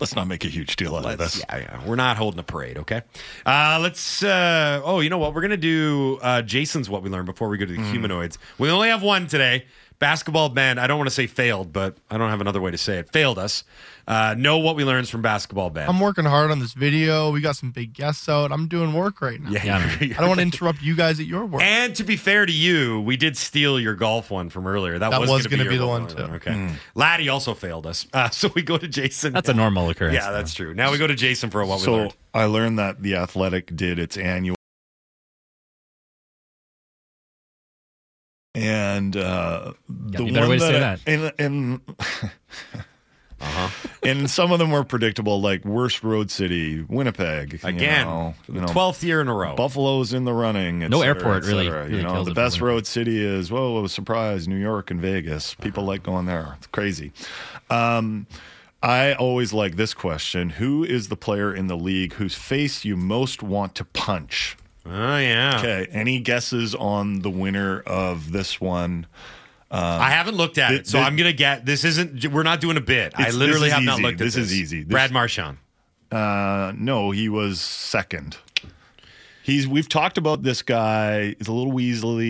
[0.00, 1.44] Let's not make a huge deal out of Let's- this.
[1.48, 3.02] yeah, yeah, we're not holding a parade, okay?
[3.44, 4.22] Uh, let's.
[4.22, 5.34] Uh, oh, you know what?
[5.34, 8.38] We're gonna do uh, Jason's what we learned before we go to the humanoids.
[8.58, 9.66] We only have one today.
[9.98, 10.78] Basketball band.
[10.78, 13.10] I don't want to say failed, but I don't have another way to say it.
[13.12, 13.64] Failed us.
[14.06, 15.88] Uh, know what we learned from basketball band.
[15.90, 17.32] I'm working hard on this video.
[17.32, 18.52] We got some big guests out.
[18.52, 19.50] I'm doing work right now.
[19.50, 20.08] yeah, Yeah, you're- man.
[20.10, 21.62] you're I don't want to interrupt you guys at your work.
[21.62, 24.98] And to be fair to you, we did steal your golf one from earlier.
[24.98, 26.22] That, That was, was going gonna to be the your one, too.
[26.36, 26.70] Okay.
[26.94, 28.06] Laddie also failed us.
[28.12, 29.32] Uh, so we go to Jason.
[29.32, 30.14] That's a normal occurrence.
[30.14, 30.72] Yeah, that's true.
[30.74, 32.14] Now we go to Jason for what we So learned.
[32.34, 34.55] I learned that the Athletic did its annual.
[38.56, 41.80] And uh, the you one way to say that, and and
[43.38, 43.68] Uh-huh.
[44.02, 47.52] and some of them were predictable, like worst road city, Winnipeg.
[47.52, 49.54] you Again, know, you the know, 12th year in a row.
[49.54, 50.82] Buffalo's in the running.
[50.82, 53.88] et No cetera, airport really- really you know, the best road city is whoa, a
[53.90, 55.52] surprise, New York and Vegas.
[55.56, 56.54] People like going there.
[56.56, 57.12] It's crazy.
[57.68, 58.26] Um,
[58.82, 62.96] I always like this question: Who is the player in the league whose face you
[62.96, 64.56] most want to punch?
[64.88, 65.56] Oh, yeah.
[65.58, 65.88] Okay.
[65.90, 69.06] Any guesses on the winner of this one?
[69.70, 71.66] I haven't looked at thi- it, so thi- I'm going to get.
[71.66, 73.12] This isn't, we're not doing a bit.
[73.16, 74.46] I literally have not looked at This this.
[74.46, 74.82] is easy.
[74.84, 75.58] This- Brad Marchand.
[76.10, 78.36] Uh, no, he was second.
[79.42, 79.66] He's.
[79.68, 81.34] We've talked about this guy.
[81.38, 82.22] He's a little weaselly.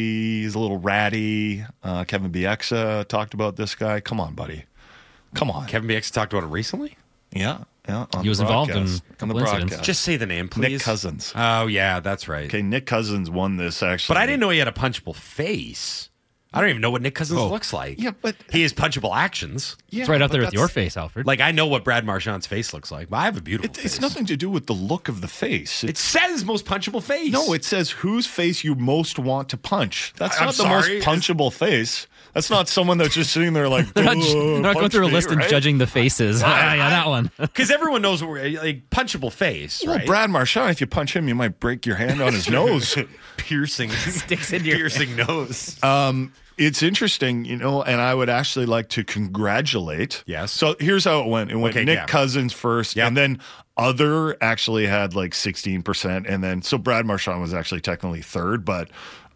[0.42, 1.64] He's a little ratty.
[1.82, 4.00] Uh, Kevin Bieksa talked about this guy.
[4.00, 4.64] Come on, buddy.
[5.34, 5.66] Come on.
[5.66, 6.96] Kevin Bieksa talked about it recently.
[7.32, 8.06] Yeah, yeah.
[8.12, 9.02] on He the was involved in broadcast.
[9.02, 9.64] a on the couple incidents.
[9.70, 9.84] broadcast.
[9.84, 10.70] Just say the name, please.
[10.72, 11.32] Nick Cousins.
[11.34, 12.46] Oh, yeah, that's right.
[12.46, 14.14] Okay, Nick Cousins won this actually.
[14.14, 16.10] But I didn't know he had a punchable face.
[16.54, 17.48] I don't even know what Nick Cousins Oh.
[17.48, 18.00] looks like.
[18.00, 19.76] Yeah, but- he has punchable actions.
[19.90, 21.26] Yeah, It's right up but there with that's- your face, Alfred.
[21.26, 23.76] Like I know what Brad Marchand's face looks like, but I have a beautiful It,
[23.76, 23.84] face.
[23.84, 25.84] it's nothing to do with the look of the face.
[25.84, 27.30] It It's, says most punchable face.
[27.30, 30.14] no, it says whose face you most want to punch.
[30.16, 30.94] That's I'm not the sorry.
[31.00, 32.06] most punchable face.
[32.36, 33.90] That's not someone that's just sitting there like.
[33.94, 35.48] they're not, "Uh, they're not going punch through a me," list and right?
[35.48, 36.40] judging the faces.
[36.42, 37.30] yeah, yeah, that one.
[37.38, 40.06] because everyone knows what we're like punchable face, Well, right?
[40.06, 42.94] Brad Marchand, if you punch him, you might break your hand on his nose.
[43.38, 45.82] piercing Sticks in your- piercing nose.
[45.82, 50.22] Um, it's interesting, you know, and I would actually like to congratulate.
[50.26, 50.52] Yes.
[50.52, 51.50] So here's how it went.
[51.50, 52.06] It went Okay, Nick yeah.
[52.06, 53.08] Cousins first, Yep.
[53.08, 53.40] and then
[53.76, 56.24] other actually had like 16%.
[56.28, 58.88] And then, so Brad Marchand was actually technically third, but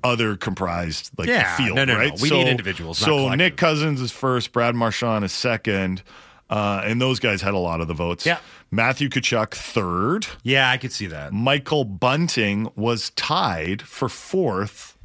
[0.04, 1.56] other comprised like Yeah.
[1.56, 1.98] the field, No, no, no.
[1.98, 2.20] right?
[2.20, 3.28] We need individuals, So.
[3.34, 6.02] Nick Cousins is first, Brad Marchand is second.
[6.48, 8.26] Uh, and those guys had a lot of the votes.
[8.26, 8.38] Yeah.
[8.72, 10.26] Matthew Tkachuk third.
[10.42, 11.32] yeah, I could see that.
[11.32, 14.98] Michael Bunting was tied for fourth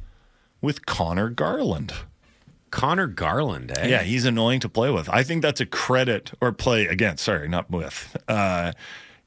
[0.60, 1.92] with Conor Garland.
[2.72, 3.86] Conor Garland, eh?
[3.86, 5.08] Yeah, he's annoying to play with.
[5.08, 7.16] I think that's a credit or play again.
[7.16, 8.16] Sorry, not with.
[8.26, 8.72] Uh,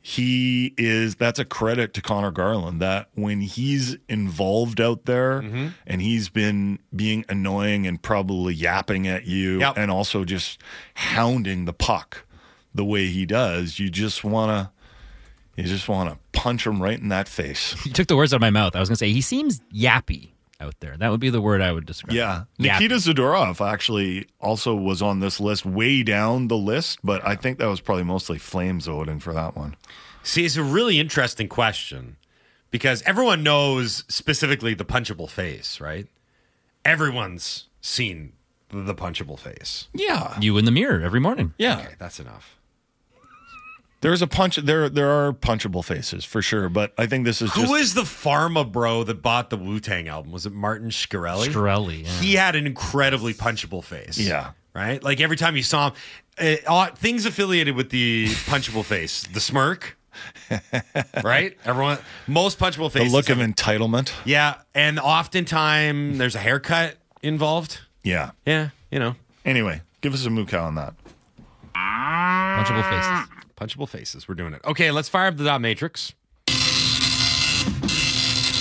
[0.02, 1.16] he is.
[1.16, 5.68] That's a credit to Conor Garland that when he's involved out there Mm-hmm.
[5.86, 9.78] and he's been being annoying and probably yapping at you Yep.
[9.78, 10.60] and also just
[10.96, 12.26] hounding the puck
[12.74, 14.72] the way he does, you just wanna.
[15.56, 17.76] You just want to punch him right in that face.
[17.86, 18.78] You took the words out of my mouth.
[18.78, 20.30] I was going to say he seems yappy
[20.60, 20.96] out there.
[20.98, 22.14] That would be the word I would describe.
[22.14, 22.44] Yeah.
[22.60, 22.80] Yappy.
[22.80, 27.60] Nikita Zadorov actually also was on this list, way down the list, but I think
[27.60, 29.76] that was probably mostly Flames voting for that one.
[30.24, 32.18] See, it's a really interesting question
[32.72, 36.08] because everyone knows specifically the punchable face, right?
[36.84, 38.34] Everyone's seen
[38.70, 39.88] the punchable face.
[39.94, 40.38] Yeah.
[40.40, 41.54] You in the mirror every morning.
[41.58, 41.80] Yeah.
[41.80, 42.59] Okay, that's enough.
[44.02, 44.56] There's a punch.
[44.58, 47.94] There there are punchable faces for sure, but I think this is Who just was
[47.96, 50.32] the pharma bro that bought the Wu Tang album?
[50.32, 51.48] Was it Martin Shkreli?
[51.48, 52.10] Shkreli, yeah.
[52.22, 54.18] He had an incredibly punchable face.
[54.18, 54.52] Yeah.
[54.74, 55.04] Right?
[55.04, 55.96] Like every time you saw him,
[56.40, 59.98] uh, uh, things affiliated with the punchable face, the smirk.
[61.24, 61.58] right?
[61.66, 63.12] Everyone, most punchable faces.
[63.12, 64.12] the look of entitlement.
[64.26, 64.56] yeah.
[64.74, 67.80] And oftentimes there's a haircut involved.
[68.04, 68.32] Yeah.
[68.46, 68.70] Yeah.
[68.92, 70.94] You know, Anyway, give us a moo cow on that.
[71.76, 73.39] Punchable faces.
[73.60, 74.28] Punchable faces.
[74.28, 74.62] We're doing it.
[74.66, 76.14] Okay, let's fire up the dot matrix.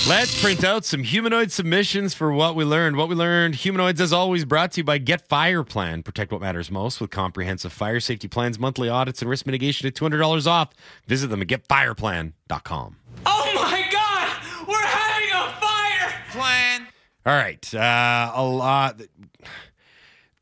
[0.08, 2.96] Let's print out some humanoid submissions for what we learned.
[2.96, 6.02] What we learned, humanoids, as always, brought to you by Get Fire Plan.
[6.02, 9.92] Protect what matters most with comprehensive fire safety plans, monthly audits, and risk mitigation at
[9.92, 10.70] $200 off.
[11.06, 12.96] Visit them at getfireplan.com.
[13.26, 14.66] Oh my god!
[14.66, 16.14] We're having a fire!
[16.30, 16.86] Plan.
[17.26, 17.74] All right.
[17.74, 19.02] Uh, a lot.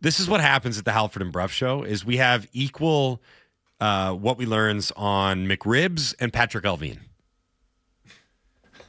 [0.01, 3.21] This is what happens at the Halford and Bruff show is we have equal
[3.81, 6.99] uh, what we learns on McRibs and Patrik Allvin.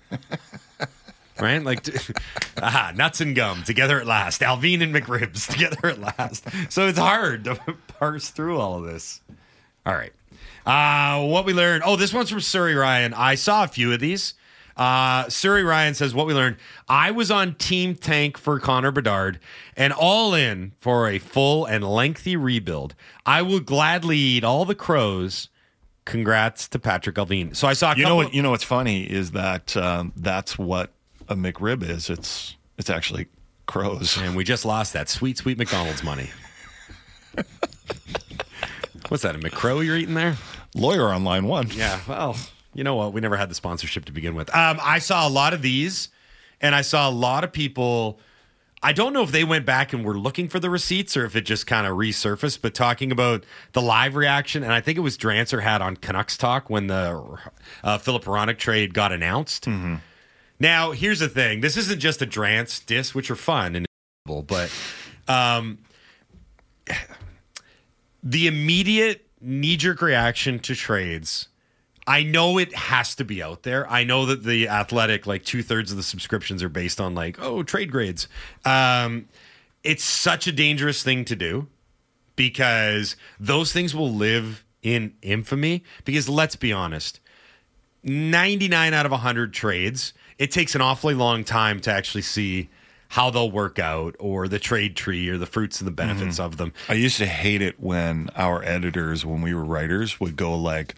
[1.39, 1.63] right?
[1.63, 1.86] Like,
[2.62, 4.41] aha, nuts and gum together at last.
[4.41, 6.45] Allvin and McRibs together at last.
[6.71, 7.56] So it's hard to
[8.00, 9.21] parse through all of this.
[9.86, 10.13] All right.
[10.65, 11.84] Uh, what we learned.
[11.86, 13.13] Oh, this one's from Surrey Ryan.
[13.13, 14.34] I saw a few of these.
[14.78, 16.58] Uh, Surrey Ryan says, What we learned.
[16.88, 19.40] I was on Team Tank for Connor Bedard
[19.76, 22.94] and all in for a full and lengthy rebuild.
[23.26, 25.50] I will gladly eat all the crows.
[26.06, 27.56] Congrats to Patrik Allvin.
[27.56, 28.34] So I saw a You know what?
[28.34, 30.92] You know what's funny is that um, that's what
[31.28, 32.10] a McRib is.
[32.10, 33.28] It's it's actually
[33.66, 34.18] crows.
[34.18, 36.30] and we just lost that sweet, sweet McDonald's money.
[39.10, 40.36] What's that, a McCrow you're eating there?
[40.76, 41.70] Lawyer on line one.
[41.72, 42.36] Yeah, well,
[42.78, 43.12] you know what?
[43.12, 44.54] We never had the sponsorship to begin with.
[44.56, 46.10] Um, I saw a lot of these,
[46.62, 48.20] and I saw a lot of people.
[48.84, 51.36] I don't know if they went back and were looking for the receipts or if
[51.36, 55.02] it just kind of resurfaced, but talking about the live reaction, and I think it
[55.02, 57.40] was Drancer had on Canucks Talk when the
[57.84, 59.66] uh, Filip Hronek trade got announced.
[60.60, 63.88] Now, here's the thing: this isn't just a Drance diss, which are fun and
[64.44, 64.72] but
[65.28, 65.80] um,
[68.24, 71.48] the immediate knee jerk reaction to trades.
[72.08, 73.89] I know it has to be out there.
[73.91, 77.38] I know that the athletic, like two thirds of the subscriptions are based on like,
[77.41, 78.30] oh, trade grades.
[78.63, 79.28] Um,
[79.84, 81.67] it's such a dangerous thing to do
[82.38, 85.84] because those things will live in infamy.
[86.06, 87.20] Because let's be honest,
[88.04, 92.70] 99 out of 100 trades, it takes an awfully long time to actually see
[93.10, 96.58] how they'll work out or the trade tree or the fruits and the benefits of
[96.58, 96.74] them.
[96.89, 100.93] I used to hate it when our editors, when we were writers, would go like,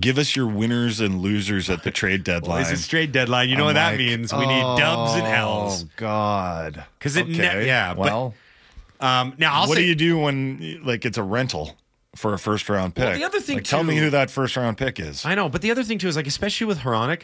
[0.00, 3.48] "Give us your winners and losers at the trade deadline." Well, it's a trade deadline.
[3.48, 4.32] You know I'm what that means.
[4.32, 5.84] We need dubs and L's.
[5.84, 6.84] Oh God.
[6.98, 8.34] Because it ne- yeah, but- Well,
[9.00, 11.76] Um, now, I'll what say, do you do when like it's a rental
[12.14, 13.04] for a first round pick?
[13.04, 15.24] Well, the other thing, Like, tell me who that first round pick is.
[15.26, 17.22] I know, but the other thing too is like, especially with Hronek,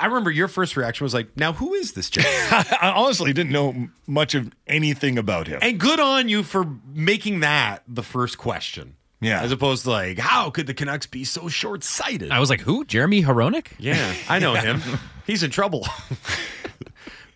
[0.00, 2.24] I remember your first reaction was like, "Now who is this Jack?"
[2.82, 5.58] I honestly didn't know much of anything about him.
[5.60, 8.94] and good on you for making that the first question.
[9.20, 9.40] Yeah.
[9.42, 12.30] as opposed to like, how could the Canucks be so short sighted?
[12.30, 12.84] I was like, who?
[12.84, 13.68] Jeremy Roenick?
[13.78, 14.80] Yeah, I know him.
[15.26, 15.86] He's in trouble.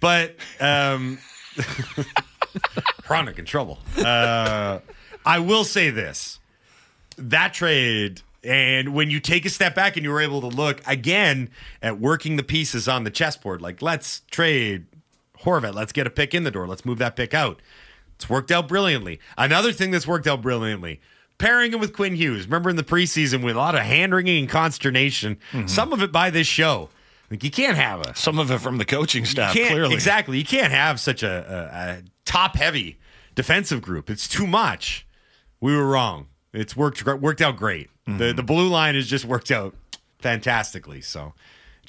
[0.01, 1.19] but um
[3.03, 3.79] chronic in trouble.
[3.99, 4.81] Uh
[5.25, 6.39] I will say this.
[7.17, 10.81] That trade and when you take a step back and you were able to look
[10.87, 11.51] again
[11.83, 14.87] at working the pieces on the chessboard, like let's trade
[15.43, 17.61] Horvat, let's get a pick in the door, let's move that pick out.
[18.17, 19.19] It's worked out brilliantly.
[19.39, 21.01] Another thing that's worked out brilliantly,
[21.41, 22.45] pairing him with Quinn Hughes.
[22.47, 26.13] Remember in the preseason with a lot of hand wringing and consternation, some of it
[26.13, 26.89] by this show.
[27.31, 29.95] Like you can't have a Some of it from the coaching staff, clearly.
[29.95, 30.39] exactly.
[30.39, 31.29] You can't have such a,
[31.73, 32.99] a, a top heavy
[33.35, 34.11] defensive group.
[34.11, 35.07] It's too much.
[35.61, 36.27] We were wrong.
[36.53, 37.89] It's worked worked out great.
[38.09, 38.19] Mm-hmm.
[38.19, 39.75] The the blue line has just worked out
[40.19, 41.01] fantastically.
[41.01, 41.35] So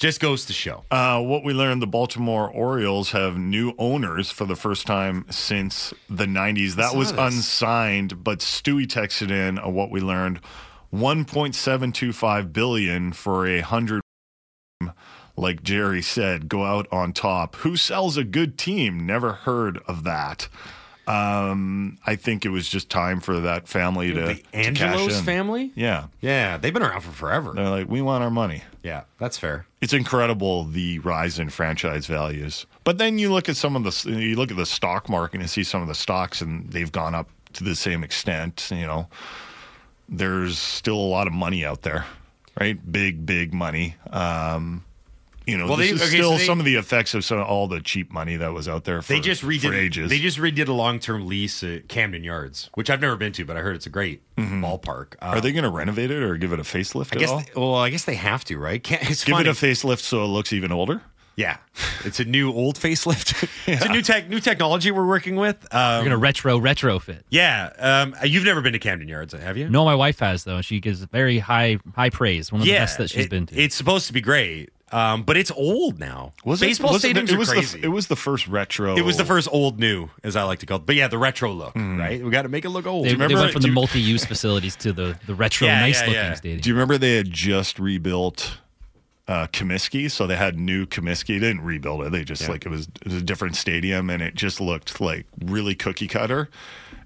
[0.02, 0.84] just goes to show.
[0.90, 5.94] Uh, what we learned, the Baltimore Orioles have new owners for the first time since
[6.10, 6.74] the 90s.
[6.74, 7.20] That was this.
[7.20, 10.40] unsigned, but Stewie texted in uh, what we learned
[10.92, 14.02] 1.725 billion for a hundred.
[15.36, 17.54] Like Jerry said, go out on top.
[17.56, 19.06] Who sells a good team?
[19.06, 20.48] Never heard of that.
[21.06, 25.18] Um, I think it was just time for that family to, the to cash Angelos
[25.18, 25.24] in.
[25.24, 25.72] family?
[25.74, 27.52] Yeah, Yeah, they've been around for forever.
[27.54, 28.62] they're like, we want our money.
[28.84, 29.66] Yeah, that's fair.
[29.80, 32.66] it's incredible the rise in franchise values.
[32.84, 35.50] But then you look at some of the you look at the stock market and
[35.50, 38.68] see some of the stocks and they've gone up to the same extent.
[38.70, 39.08] You know,
[40.08, 42.06] there's still a lot of money out there,
[42.60, 42.78] right?
[42.92, 43.96] Big, big money.
[44.10, 44.84] Um,
[45.46, 47.24] you know, Well, this they- is okay, still so they- some of the effects of
[47.24, 49.68] some, all the cheap money that was out there for, they just redid.
[49.68, 50.10] for ages.
[50.10, 53.44] They just redid a long term lease at Camden Yards, which I've never been to,
[53.44, 55.14] but I heard it's a great ballpark.
[55.20, 57.30] Uh, Are they going to renovate it or give it a facelift I at guess.
[57.30, 57.38] all?
[57.40, 58.82] They, well, I guess they have to, right?
[58.84, 59.48] Can't, it's give funny.
[59.48, 61.00] it a facelift so it looks even older.
[61.34, 61.56] yeah,
[62.04, 63.48] it's a new old facelift.
[63.64, 65.56] It's a new tech, new technology we're working with.
[65.72, 67.22] Um, You're gonna retro retrofit.
[67.30, 69.70] yeah, um, you've never been to Camden Yards, have you?
[69.70, 70.60] No, my wife has though.
[70.62, 72.50] She gives very high high praise.
[72.52, 73.56] One of the best that she's it- been to.
[73.58, 76.32] It's supposed to be great, um, but it's old now.
[76.44, 76.92] Was Baseball it?
[76.94, 77.80] Was stadiums it, it are was crazy.
[77.80, 78.96] The, it was the first retro.
[78.96, 80.86] It was the first old new, as I like to call it.
[80.86, 82.22] But yeah, the retro look, right?
[82.22, 83.06] We got to make it look old.
[83.06, 86.00] they, they went from do the you- multi-use facilities to the the retro, Yeah, nice
[86.00, 86.34] yeah, looking yeah.
[86.34, 86.60] stadium.
[86.60, 88.58] Do you remember they had just rebuilt
[89.28, 90.10] uh, Comiskey?
[90.10, 91.38] So they had new Comiskey.
[91.40, 92.12] They didn't rebuild it.
[92.12, 95.26] They just like it was, it was a different stadium, and it just looked like
[95.44, 96.48] really cookie cutter.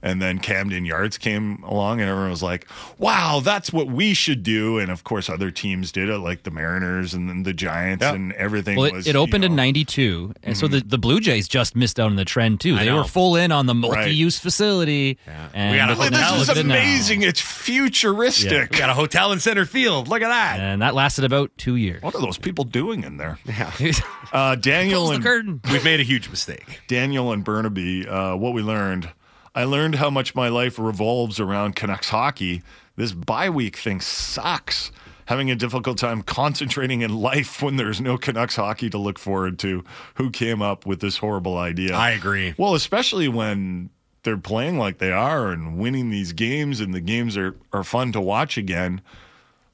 [0.02, 2.66] And then Camden Yards came along, and everyone was like,
[2.98, 6.50] "Wow, that's what we should do." And of course, other teams did it, like the
[6.50, 8.14] Mariners and then the Giants, Yeah.
[8.14, 9.06] and everything well, was.
[9.06, 12.06] it, it opened you in '92, and so the, the Blue Jays just missed out
[12.10, 12.76] on the trend too.
[12.76, 15.18] They were full in on the multi-use facility.
[15.54, 16.38] And We got a hotel.
[16.38, 16.74] This is look now.
[16.74, 17.22] amazing.
[17.22, 18.70] It's futuristic.
[18.72, 20.08] we got a hotel in center field.
[20.08, 20.60] Look at that.
[20.60, 22.02] And that lasted about two years.
[22.02, 23.38] What are those people doing in there?
[24.32, 25.60] Uh, Daniel Close the and curtain.
[25.70, 26.80] We've made a huge mistake.
[26.88, 29.08] Daniel and Burnaby, uh, what we learned.
[29.56, 32.62] I learned how much my life revolves around Canucks hockey.
[32.96, 34.92] This bye week thing sucks.
[35.24, 39.58] Having a difficult time concentrating in life when there's no Canucks hockey to look forward
[39.60, 39.82] to.
[40.16, 41.94] Who came up with this horrible idea?
[41.96, 42.54] I agree.
[42.58, 43.88] Well, especially when
[44.22, 48.12] they're playing like they are and winning these games, and the games are, are fun
[48.12, 49.00] to watch again.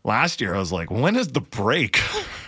[0.04, 1.96] Last year, I was like, when is the break?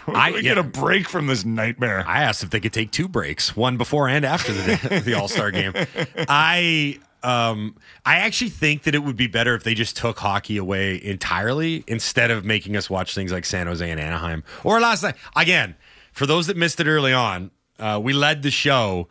[0.07, 0.43] When I- we yeah.
[0.43, 2.05] get a break from this nightmare.
[2.07, 5.28] I asked if they could take two breaks, one before and after the, the All
[5.28, 5.72] Star game.
[6.28, 10.57] I um, I actually think that it would be better if they just took hockey
[10.57, 15.03] away entirely instead of making us watch things like San Jose and Anaheim or last
[15.03, 15.16] night.
[15.35, 15.75] Again,
[16.12, 19.09] for those that missed it early on, uh, we led the show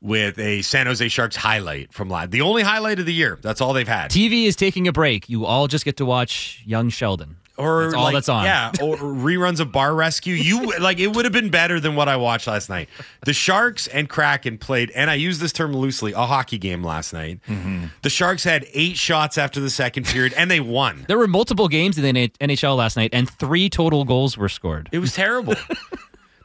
[0.00, 2.30] with a San Jose Sharks highlight from live.
[2.30, 3.38] The only highlight of the year.
[3.42, 4.10] That's all they've had.
[4.10, 5.28] TV is taking a break.
[5.28, 7.36] You all just get to watch Young Sheldon.
[7.60, 8.44] Or That's all like, that's on.
[8.44, 10.34] Yeah, or reruns of Bar Rescue.
[10.34, 12.88] You like it would have been better than what I watched last night.
[13.24, 17.12] The Sharks and Kraken played, and I use this term loosely, a hockey game last
[17.12, 17.40] night.
[17.48, 17.86] Mm-hmm.
[18.02, 21.04] The Sharks had eight shots after the second period, and they won.
[21.08, 24.88] There were multiple games in the NHL last night, and three total goals were scored.
[24.92, 25.54] It was terrible.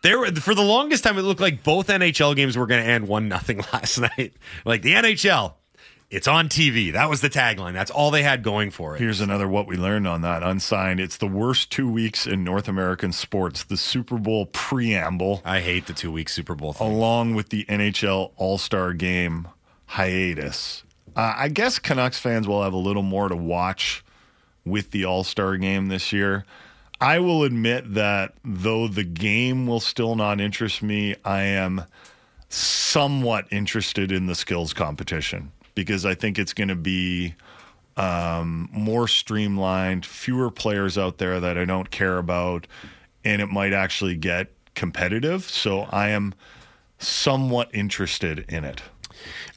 [0.05, 2.88] There were for the longest time, it looked like both NHL games were going to
[2.88, 4.34] end one nothing last night.
[4.63, 5.53] Like the NHL,
[6.16, 6.93] it's on TV.
[6.93, 7.74] That was the tagline.
[7.74, 8.99] That's all they had going for it.
[8.99, 11.01] Here's another what we learned on that unsigned.
[11.01, 13.66] It's the worst two weeks in North American sports.
[13.66, 16.89] The Super Bowl preamble, I hate the two week Super Bowl thing.
[16.89, 19.49] along with the NHL All Star Game
[19.88, 20.86] hiatus.
[21.18, 24.01] Uh, I guess Canucks fans will have a little more to watch
[24.63, 26.45] with the All Star Game this year.
[27.01, 31.84] I will admit that though the game will still not interest me, I am
[32.47, 37.36] somewhat interested in the skills competition because I think it's going to be
[37.97, 42.67] um, more streamlined, fewer players out there that I don't care about,
[43.23, 45.43] and it might actually get competitive.
[45.43, 46.34] So I am
[46.97, 48.82] somewhat interested in it.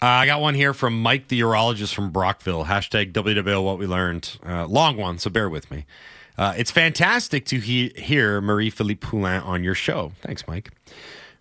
[0.01, 2.67] Uh, I got one here from Mike, the urologist from Brockville.
[2.67, 4.39] Hashtag WWL what we learned.
[4.47, 5.85] Uh, long one, so bear with me.
[6.37, 10.13] Uh, it's fantastic to he- hear Marie Philip Poulin on your show.
[10.23, 10.71] Thanks, Mike.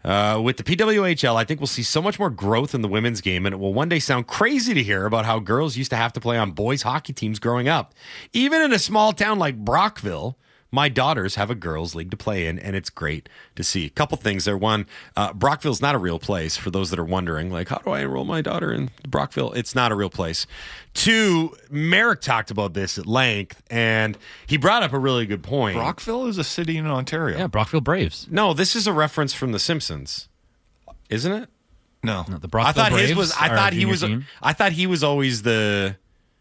[0.08, 3.20] Uh, with the PWHL, I think we'll see so much more growth in the women's
[3.20, 5.98] game, and it will one day sound crazy to hear about how girls used to
[5.98, 7.94] have to play on boys' hockey teams growing up.
[8.32, 10.38] Even in a small town like Brockville,
[10.72, 13.86] my daughters have a girls' league to play in, and it's great to see.
[13.86, 14.58] A couple things there.
[14.58, 17.92] One, uh, Brockville's not a real place for those that are wondering, like, how do
[17.92, 19.54] I enroll my daughter in Brockville?
[19.54, 20.46] It's not a real place.
[20.94, 25.76] Two, Merrick talked about this at length, and he brought up a really good point.
[25.78, 27.38] Brockville is a city in Ontario.
[27.38, 28.28] Yeah, Brockville Braves.
[28.30, 30.28] no, this is a reference from The Simpsons,
[31.10, 31.50] isn't it?
[32.04, 33.34] No, No, the I Brockville thought Braves his was.
[33.40, 34.02] I thought he was.
[34.02, 34.26] team.
[34.42, 35.96] I thought he was always the.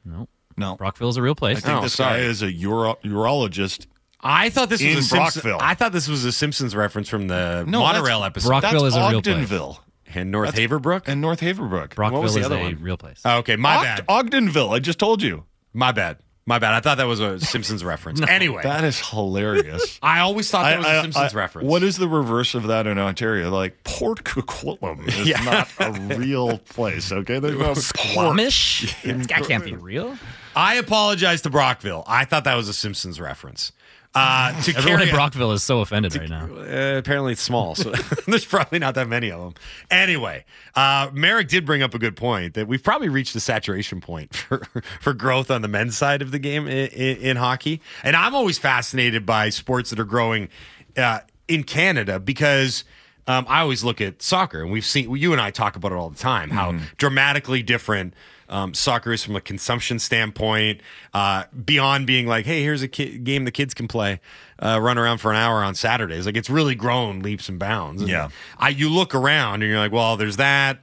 [0.05, 0.77] No, no.
[0.77, 1.59] Brockville is a real place.
[1.59, 2.21] I think Oh, this sorry.
[2.21, 3.87] guy is a uro- urologist.
[4.21, 5.43] I thought this was In a Simpsons.
[5.43, 5.59] Brockville.
[5.61, 8.49] I thought this was a Simpsons reference from the No, monorail that's- episode.
[8.49, 9.37] Brockville That's is a real place.
[9.37, 9.79] Ogdenville
[10.15, 11.03] and North That's- Haverbrook.
[11.07, 11.95] and North Haverbrook.
[11.95, 12.79] Brockville was the is other a one?
[12.81, 13.21] real place.
[13.25, 14.07] Oh, okay, my Ogd- bad.
[14.09, 14.75] Ogdenville.
[14.75, 15.45] I just told you.
[15.75, 16.19] My bad.
[16.49, 16.75] My bad.
[16.75, 18.21] I thought that was a Simpsons reference.
[18.23, 19.99] Anyway, That is hilarious.
[20.03, 21.69] I always thought that was I- a I- Simpsons I- reference.
[21.69, 23.51] What is the reverse of that in Ontario?
[23.51, 25.43] Like Port Coquitlam is Yeah.
[25.43, 27.11] not a real place.
[27.13, 27.79] Okay, there's no port.
[27.79, 28.95] Squamish?
[29.05, 30.17] that can't be real.
[30.55, 32.05] I apologize to Brockville.
[32.07, 33.73] I thought that was a Simpsons reference.
[34.17, 36.47] Uh, to Everyone carry in Brockville is so offended right now.
[36.47, 37.91] Uh, apparently it's small, so
[38.27, 39.55] there's probably not that many of them.
[39.91, 40.45] Anyway,
[40.75, 44.35] uh, Merrick did bring up a good point that we've probably reached the saturation point
[44.49, 44.63] for,
[45.03, 47.83] for growth on the men's side of the game in, in, in hockey.
[48.03, 50.49] And I'm always fascinated by sports that are growing
[50.97, 52.85] uh, in Canada because
[53.29, 55.97] um, I always look at soccer, and we've seen you and I talk about it
[55.97, 56.85] all the time how Mm-hmm.
[56.97, 58.15] dramatically different
[58.49, 60.81] um, soccer is from a consumption standpoint.
[61.15, 64.21] Uh, beyond being like, hey, here's a ki- game the kids can play,
[64.61, 66.27] uh, run around for an hour on Saturdays.
[66.27, 68.03] Like it's really grown leaps and bounds.
[68.03, 68.29] And Yeah.
[68.59, 70.79] I you look around and you're like, well, there's that.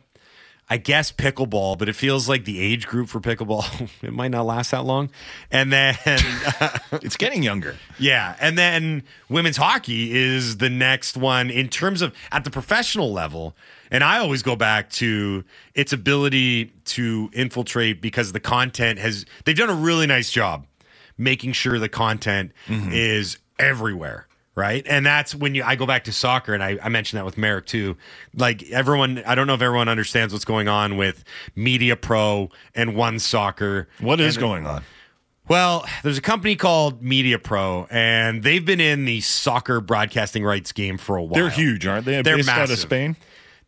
[0.69, 4.45] I guess pickleball, but it feels like the age group for pickleball it might not
[4.45, 5.11] last that long.
[5.51, 5.95] And then
[6.93, 7.75] It's getting younger.
[7.99, 13.11] yeah, and then women's hockey is the next one in terms of at the professional
[13.11, 13.55] level.
[13.93, 19.55] And I always go back to its ability to infiltrate because the content has they've
[19.55, 20.65] done a really nice job
[21.17, 22.91] making sure the content mm-hmm.
[22.91, 24.27] is everywhere.
[24.55, 24.85] Right.
[24.87, 27.37] And that's when you I go back to soccer and I, I mentioned that with
[27.37, 27.95] Merrick too.
[28.35, 31.23] Like everyone I don't know if everyone understands what's going on with
[31.55, 33.87] Media Pro and One Soccer.
[33.99, 34.83] What is And- going on?
[35.47, 40.71] well, there's a company called Media Pro, and they've been in the soccer broadcasting rights
[40.71, 41.33] game for a while.
[41.33, 42.21] They're huge, aren't they?
[42.21, 42.79] They're Based out of.
[42.79, 43.17] Spain.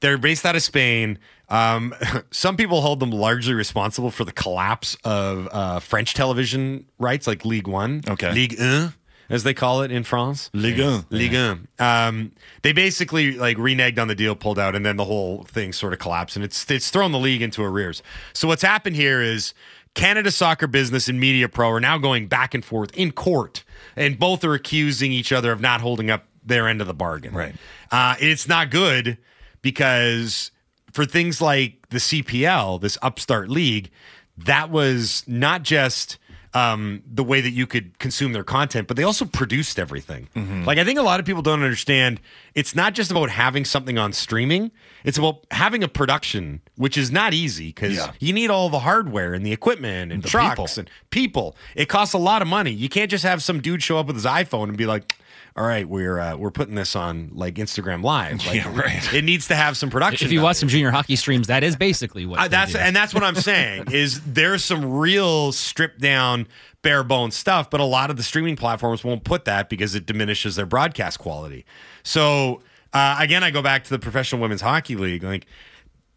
[0.05, 1.17] They're based out of Spain.
[1.49, 1.95] Um,
[2.31, 7.43] some people hold them largely responsible for the collapse of uh, French television rights, like
[7.43, 8.31] League One, Okay.
[8.31, 8.93] Ligue 1,
[9.31, 10.51] as they call it in France.
[10.53, 11.07] Ligue 1.
[11.09, 11.67] Ligue 1.
[11.79, 12.31] Um,
[12.61, 15.91] they basically like reneged on the deal, pulled out, and then the whole thing sort
[15.91, 18.03] of collapsed, and it's it's thrown the league into arrears.
[18.33, 19.55] So what's happened here is
[19.95, 23.63] Canada Soccer Business and Media Pro are now going back and forth in court,
[23.95, 27.33] and both are accusing each other of not holding up their end of the bargain.
[27.33, 27.55] Right.
[27.91, 29.17] Uh, it's not good
[29.65, 30.51] because
[30.93, 33.89] for things like the CPL, this upstart league,
[34.37, 36.17] that was not just
[36.53, 40.29] um, the way that you could consume their content, but they also produced everything.
[40.65, 42.21] Like, I think a lot of people don't understand
[42.53, 44.71] it's not just about having something on streaming,
[45.03, 48.11] it's about having a production, which is not easy because Yeah.
[48.21, 50.67] you need all the hardware and the equipment and The trucks people.
[50.77, 51.57] and people.
[51.75, 52.71] It costs a lot of money.
[52.71, 55.13] You can't just have some dude show up with his iPhone and be like,
[55.57, 58.39] all right, we're uh, we're putting this on like Instagram Live.
[58.45, 59.13] Like, Yeah, right.
[59.13, 60.25] It needs to have some production.
[60.25, 60.45] If you value.
[60.45, 62.79] watch some junior hockey streams, that is basically what Uh, that's do.
[62.79, 66.47] and that's what I'm saying is there's some real stripped down
[66.81, 70.05] bare bones stuff, but a lot of the streaming platforms won't put that because it
[70.05, 71.65] diminishes their broadcast quality.
[72.03, 72.61] So
[72.93, 75.23] uh, again, I go back to the Professional Women's Hockey League.
[75.23, 75.47] Like,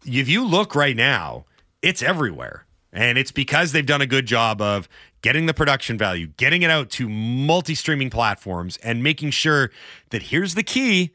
[0.05, 1.45] if you look right now,
[1.81, 2.65] it's everywhere.
[2.93, 4.87] And it's because they've done a good job of
[5.21, 9.71] getting the production value, getting it out to multi streaming platforms, and making sure
[10.11, 11.11] that here's the key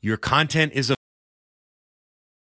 [0.00, 0.92] your content is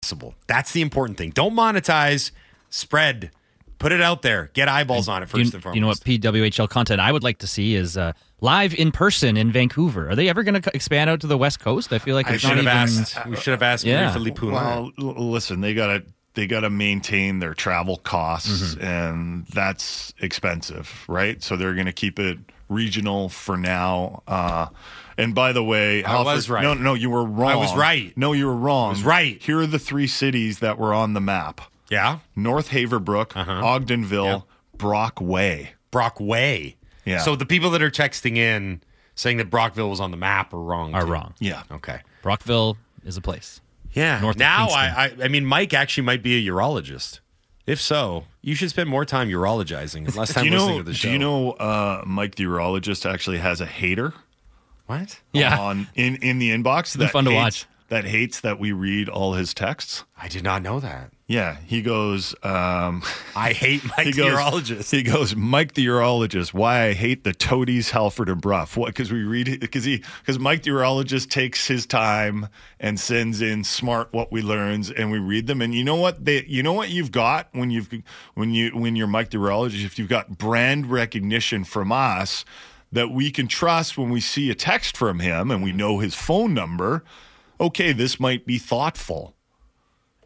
[0.02, 0.34] accessible.
[0.46, 1.30] That's the important thing.
[1.30, 2.30] Don't monetize,
[2.70, 3.30] spread,
[3.78, 5.74] put it out there, get eyeballs on it first you, and foremost.
[5.74, 6.00] you know what
[6.42, 10.10] PWHL content I would like to see is uh, live in person in Vancouver.
[10.10, 11.92] Are they ever going to expand out to the West Coast?
[11.92, 13.02] I feel like I should not have even.
[13.02, 13.26] asked.
[13.26, 14.06] We should have asked Yeah.
[14.06, 14.92] Marie-Philip Poulin.
[14.98, 16.02] Well, listen, they got to
[16.34, 18.84] they got to maintain their travel costs, Mm-hmm.
[18.84, 21.42] and that's expensive, right?
[21.42, 24.22] So they're going to keep it regional for now.
[24.26, 24.66] Uh,
[25.16, 26.62] and by the way, I was right.
[26.62, 27.50] No, no, you were wrong.
[27.52, 28.12] I was right.
[28.16, 28.86] No, you were wrong.
[28.88, 29.40] I was right.
[29.40, 31.60] Here are the three cities that were on the map:
[31.90, 33.62] yeah, North Haverbrook, Uh-huh.
[33.62, 34.44] Ogdenville,
[34.76, 35.72] Brockway.
[35.90, 36.76] Brock Way.
[37.04, 37.18] Yeah.
[37.18, 38.80] So the people that are texting in
[39.14, 40.94] saying that Brockville was on the map are wrong.
[40.94, 41.12] Are too.
[41.12, 41.34] wrong.
[41.38, 41.62] Yeah.
[41.70, 42.00] Okay.
[42.22, 43.60] Brockville is a place.
[43.94, 44.20] Yeah.
[44.20, 44.80] North now Kingston.
[44.80, 47.20] I, I I mean Mike actually might be a urologist.
[47.66, 50.82] If so, you should spend more time urologizing and less time Do you listening know?
[50.82, 51.08] to the show.
[51.08, 54.12] Do you know uh, Mike the urologist actually has a hater?
[54.86, 55.18] what?
[55.32, 55.58] Yeah.
[55.58, 57.66] on in in the inbox been that fun to hates, watch.
[57.88, 60.04] that hates that we read all his texts.
[60.20, 61.10] I did not know that.
[61.26, 62.34] Yeah, he goes.
[62.42, 63.02] Um,
[63.36, 64.38] I hate Mike he the goes.
[64.38, 64.90] urologist.
[64.90, 65.34] He goes.
[65.34, 66.52] Mike the urologist.
[66.52, 68.76] Why I hate the toadies, Halford and Bruff.
[68.76, 68.88] What?
[68.88, 72.48] Because we read because he because Mike the urologist takes his time
[72.78, 75.62] and sends in smart what we learns and we read them.
[75.62, 77.88] And you know what they you know what you've got when you've
[78.34, 82.44] when you when you're Mike the urologist if you've got brand recognition from us
[82.92, 86.14] that we can trust when we see a text from him and we know his
[86.14, 87.02] phone number.
[87.60, 89.34] Okay, this might be thoughtful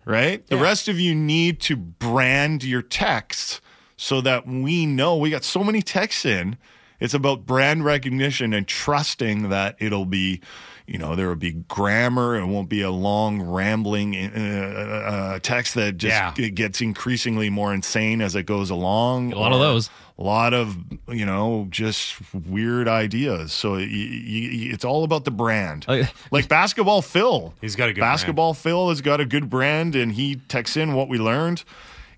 [0.09, 0.45] right?
[0.47, 3.61] The rest of you need to brand your text
[3.99, 6.57] so that we know we got so many texts in.
[6.99, 10.41] It's about brand recognition and trusting that it'll be,
[10.89, 12.35] you know, there will be grammar.
[12.37, 16.33] It won't be a long, rambling uh, uh, text that just Yeah.
[16.35, 19.33] g- gets increasingly more insane as it goes along.
[19.33, 19.91] A lot of those.
[20.19, 20.77] A lot of,
[21.09, 23.53] you know, just weird ideas.
[23.53, 25.85] So y- y- it's all about the brand.
[25.87, 27.55] Oh, Like basketball Phil.
[27.61, 28.13] He's got a good brand.
[28.15, 31.63] basketball Phil has got a good brand and he texts in what we learned.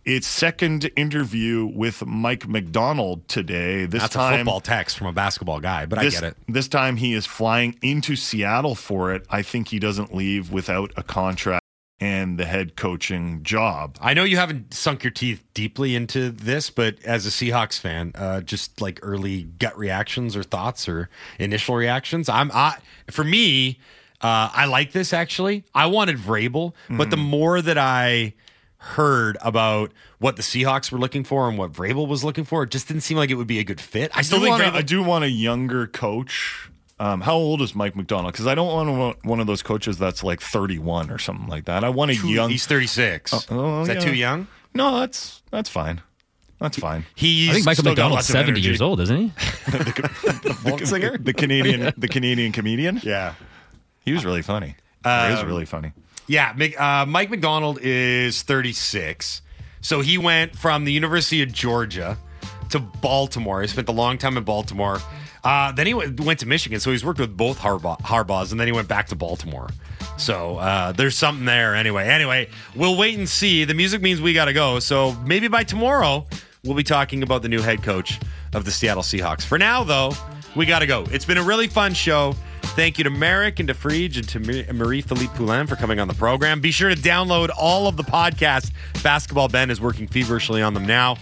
[0.05, 3.85] It's second interview with Mike Macdonald today.
[3.85, 6.37] This That's time a football text from a basketball guy, but this, I get it.
[6.49, 9.27] This time he is flying into Seattle for it.
[9.29, 11.65] I think he doesn't leave without a contract
[12.01, 13.99] and the head coaching job.
[14.01, 18.13] I know you haven't sunk your teeth deeply into this, but as a Seahawks fan,
[18.15, 22.77] uh, just like early gut reactions or thoughts or initial reactions, I'm I
[23.11, 23.79] for me,
[24.23, 25.65] Uh, I like this actually.
[25.75, 28.35] I wanted Vrabel, but the more that I
[28.81, 32.71] heard about what the Seahawks were looking for and what Vrabel was looking for, it
[32.71, 34.11] just didn't seem like it would be a good fit.
[34.15, 34.75] I I still do think want a, Vrabel.
[34.75, 36.71] I do want a younger coach.
[36.99, 38.33] Um, how old is Mike Macdonald?
[38.33, 41.83] Because I don't want one of those coaches that's like 31 or something like that.
[41.85, 42.51] I want a young.
[42.51, 43.47] He's 36.
[43.51, 44.01] oh, Is that yeah.
[44.01, 44.47] too young?
[44.75, 46.03] No, that's that's fine.
[46.59, 47.07] That's fine.
[47.15, 49.27] He's I think Michael still got McDonald's 70 years old, isn't he?
[49.71, 51.17] the, singer?
[51.17, 53.01] the Canadian, the Canadian comedian.
[53.03, 53.35] Yeah.
[54.05, 54.77] He was really funny.
[55.03, 55.93] he was really funny.
[56.31, 59.43] Yeah, uh, Mike Macdonald is 36.
[59.81, 62.17] So he went from the University of Georgia
[62.69, 63.63] to Baltimore.
[63.63, 65.01] He spent a long time in Baltimore.
[65.43, 66.79] Uh, then he went, went to Michigan.
[66.79, 69.71] So he's worked with both Harbaugh, Harbaughs, and then he went back to Baltimore.
[70.19, 72.07] So uh, there's something there anyway.
[72.07, 73.65] Anyway, we'll wait and see.
[73.65, 74.79] The music means we got to go.
[74.79, 76.29] So maybe by tomorrow,
[76.63, 78.21] we'll be talking about the new head coach
[78.55, 79.43] of the Seattle Seahawks.
[79.43, 80.13] For now, though,
[80.55, 81.07] we got to go.
[81.11, 82.37] It's been a really fun show.
[82.75, 86.09] Thank you to Merrick and to Frege and to Marie Philip Poulin for coming on
[86.09, 86.61] the program.
[86.61, 88.71] Be sure to download all of the podcasts.
[89.03, 91.17] Basketball Ben is working feverishly on them now.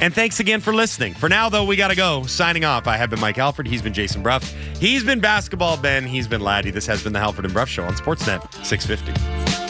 [0.00, 1.12] And thanks again for listening.
[1.14, 2.24] For now, though, we got to go.
[2.24, 3.66] Signing off, I have been Mike Halford.
[3.66, 4.50] He's been Jason Bruff.
[4.78, 6.06] He's been Basketball Ben.
[6.06, 6.70] He's been Laddie.
[6.70, 9.69] This has been the Halford and Bruff Show on Sportsnet 650.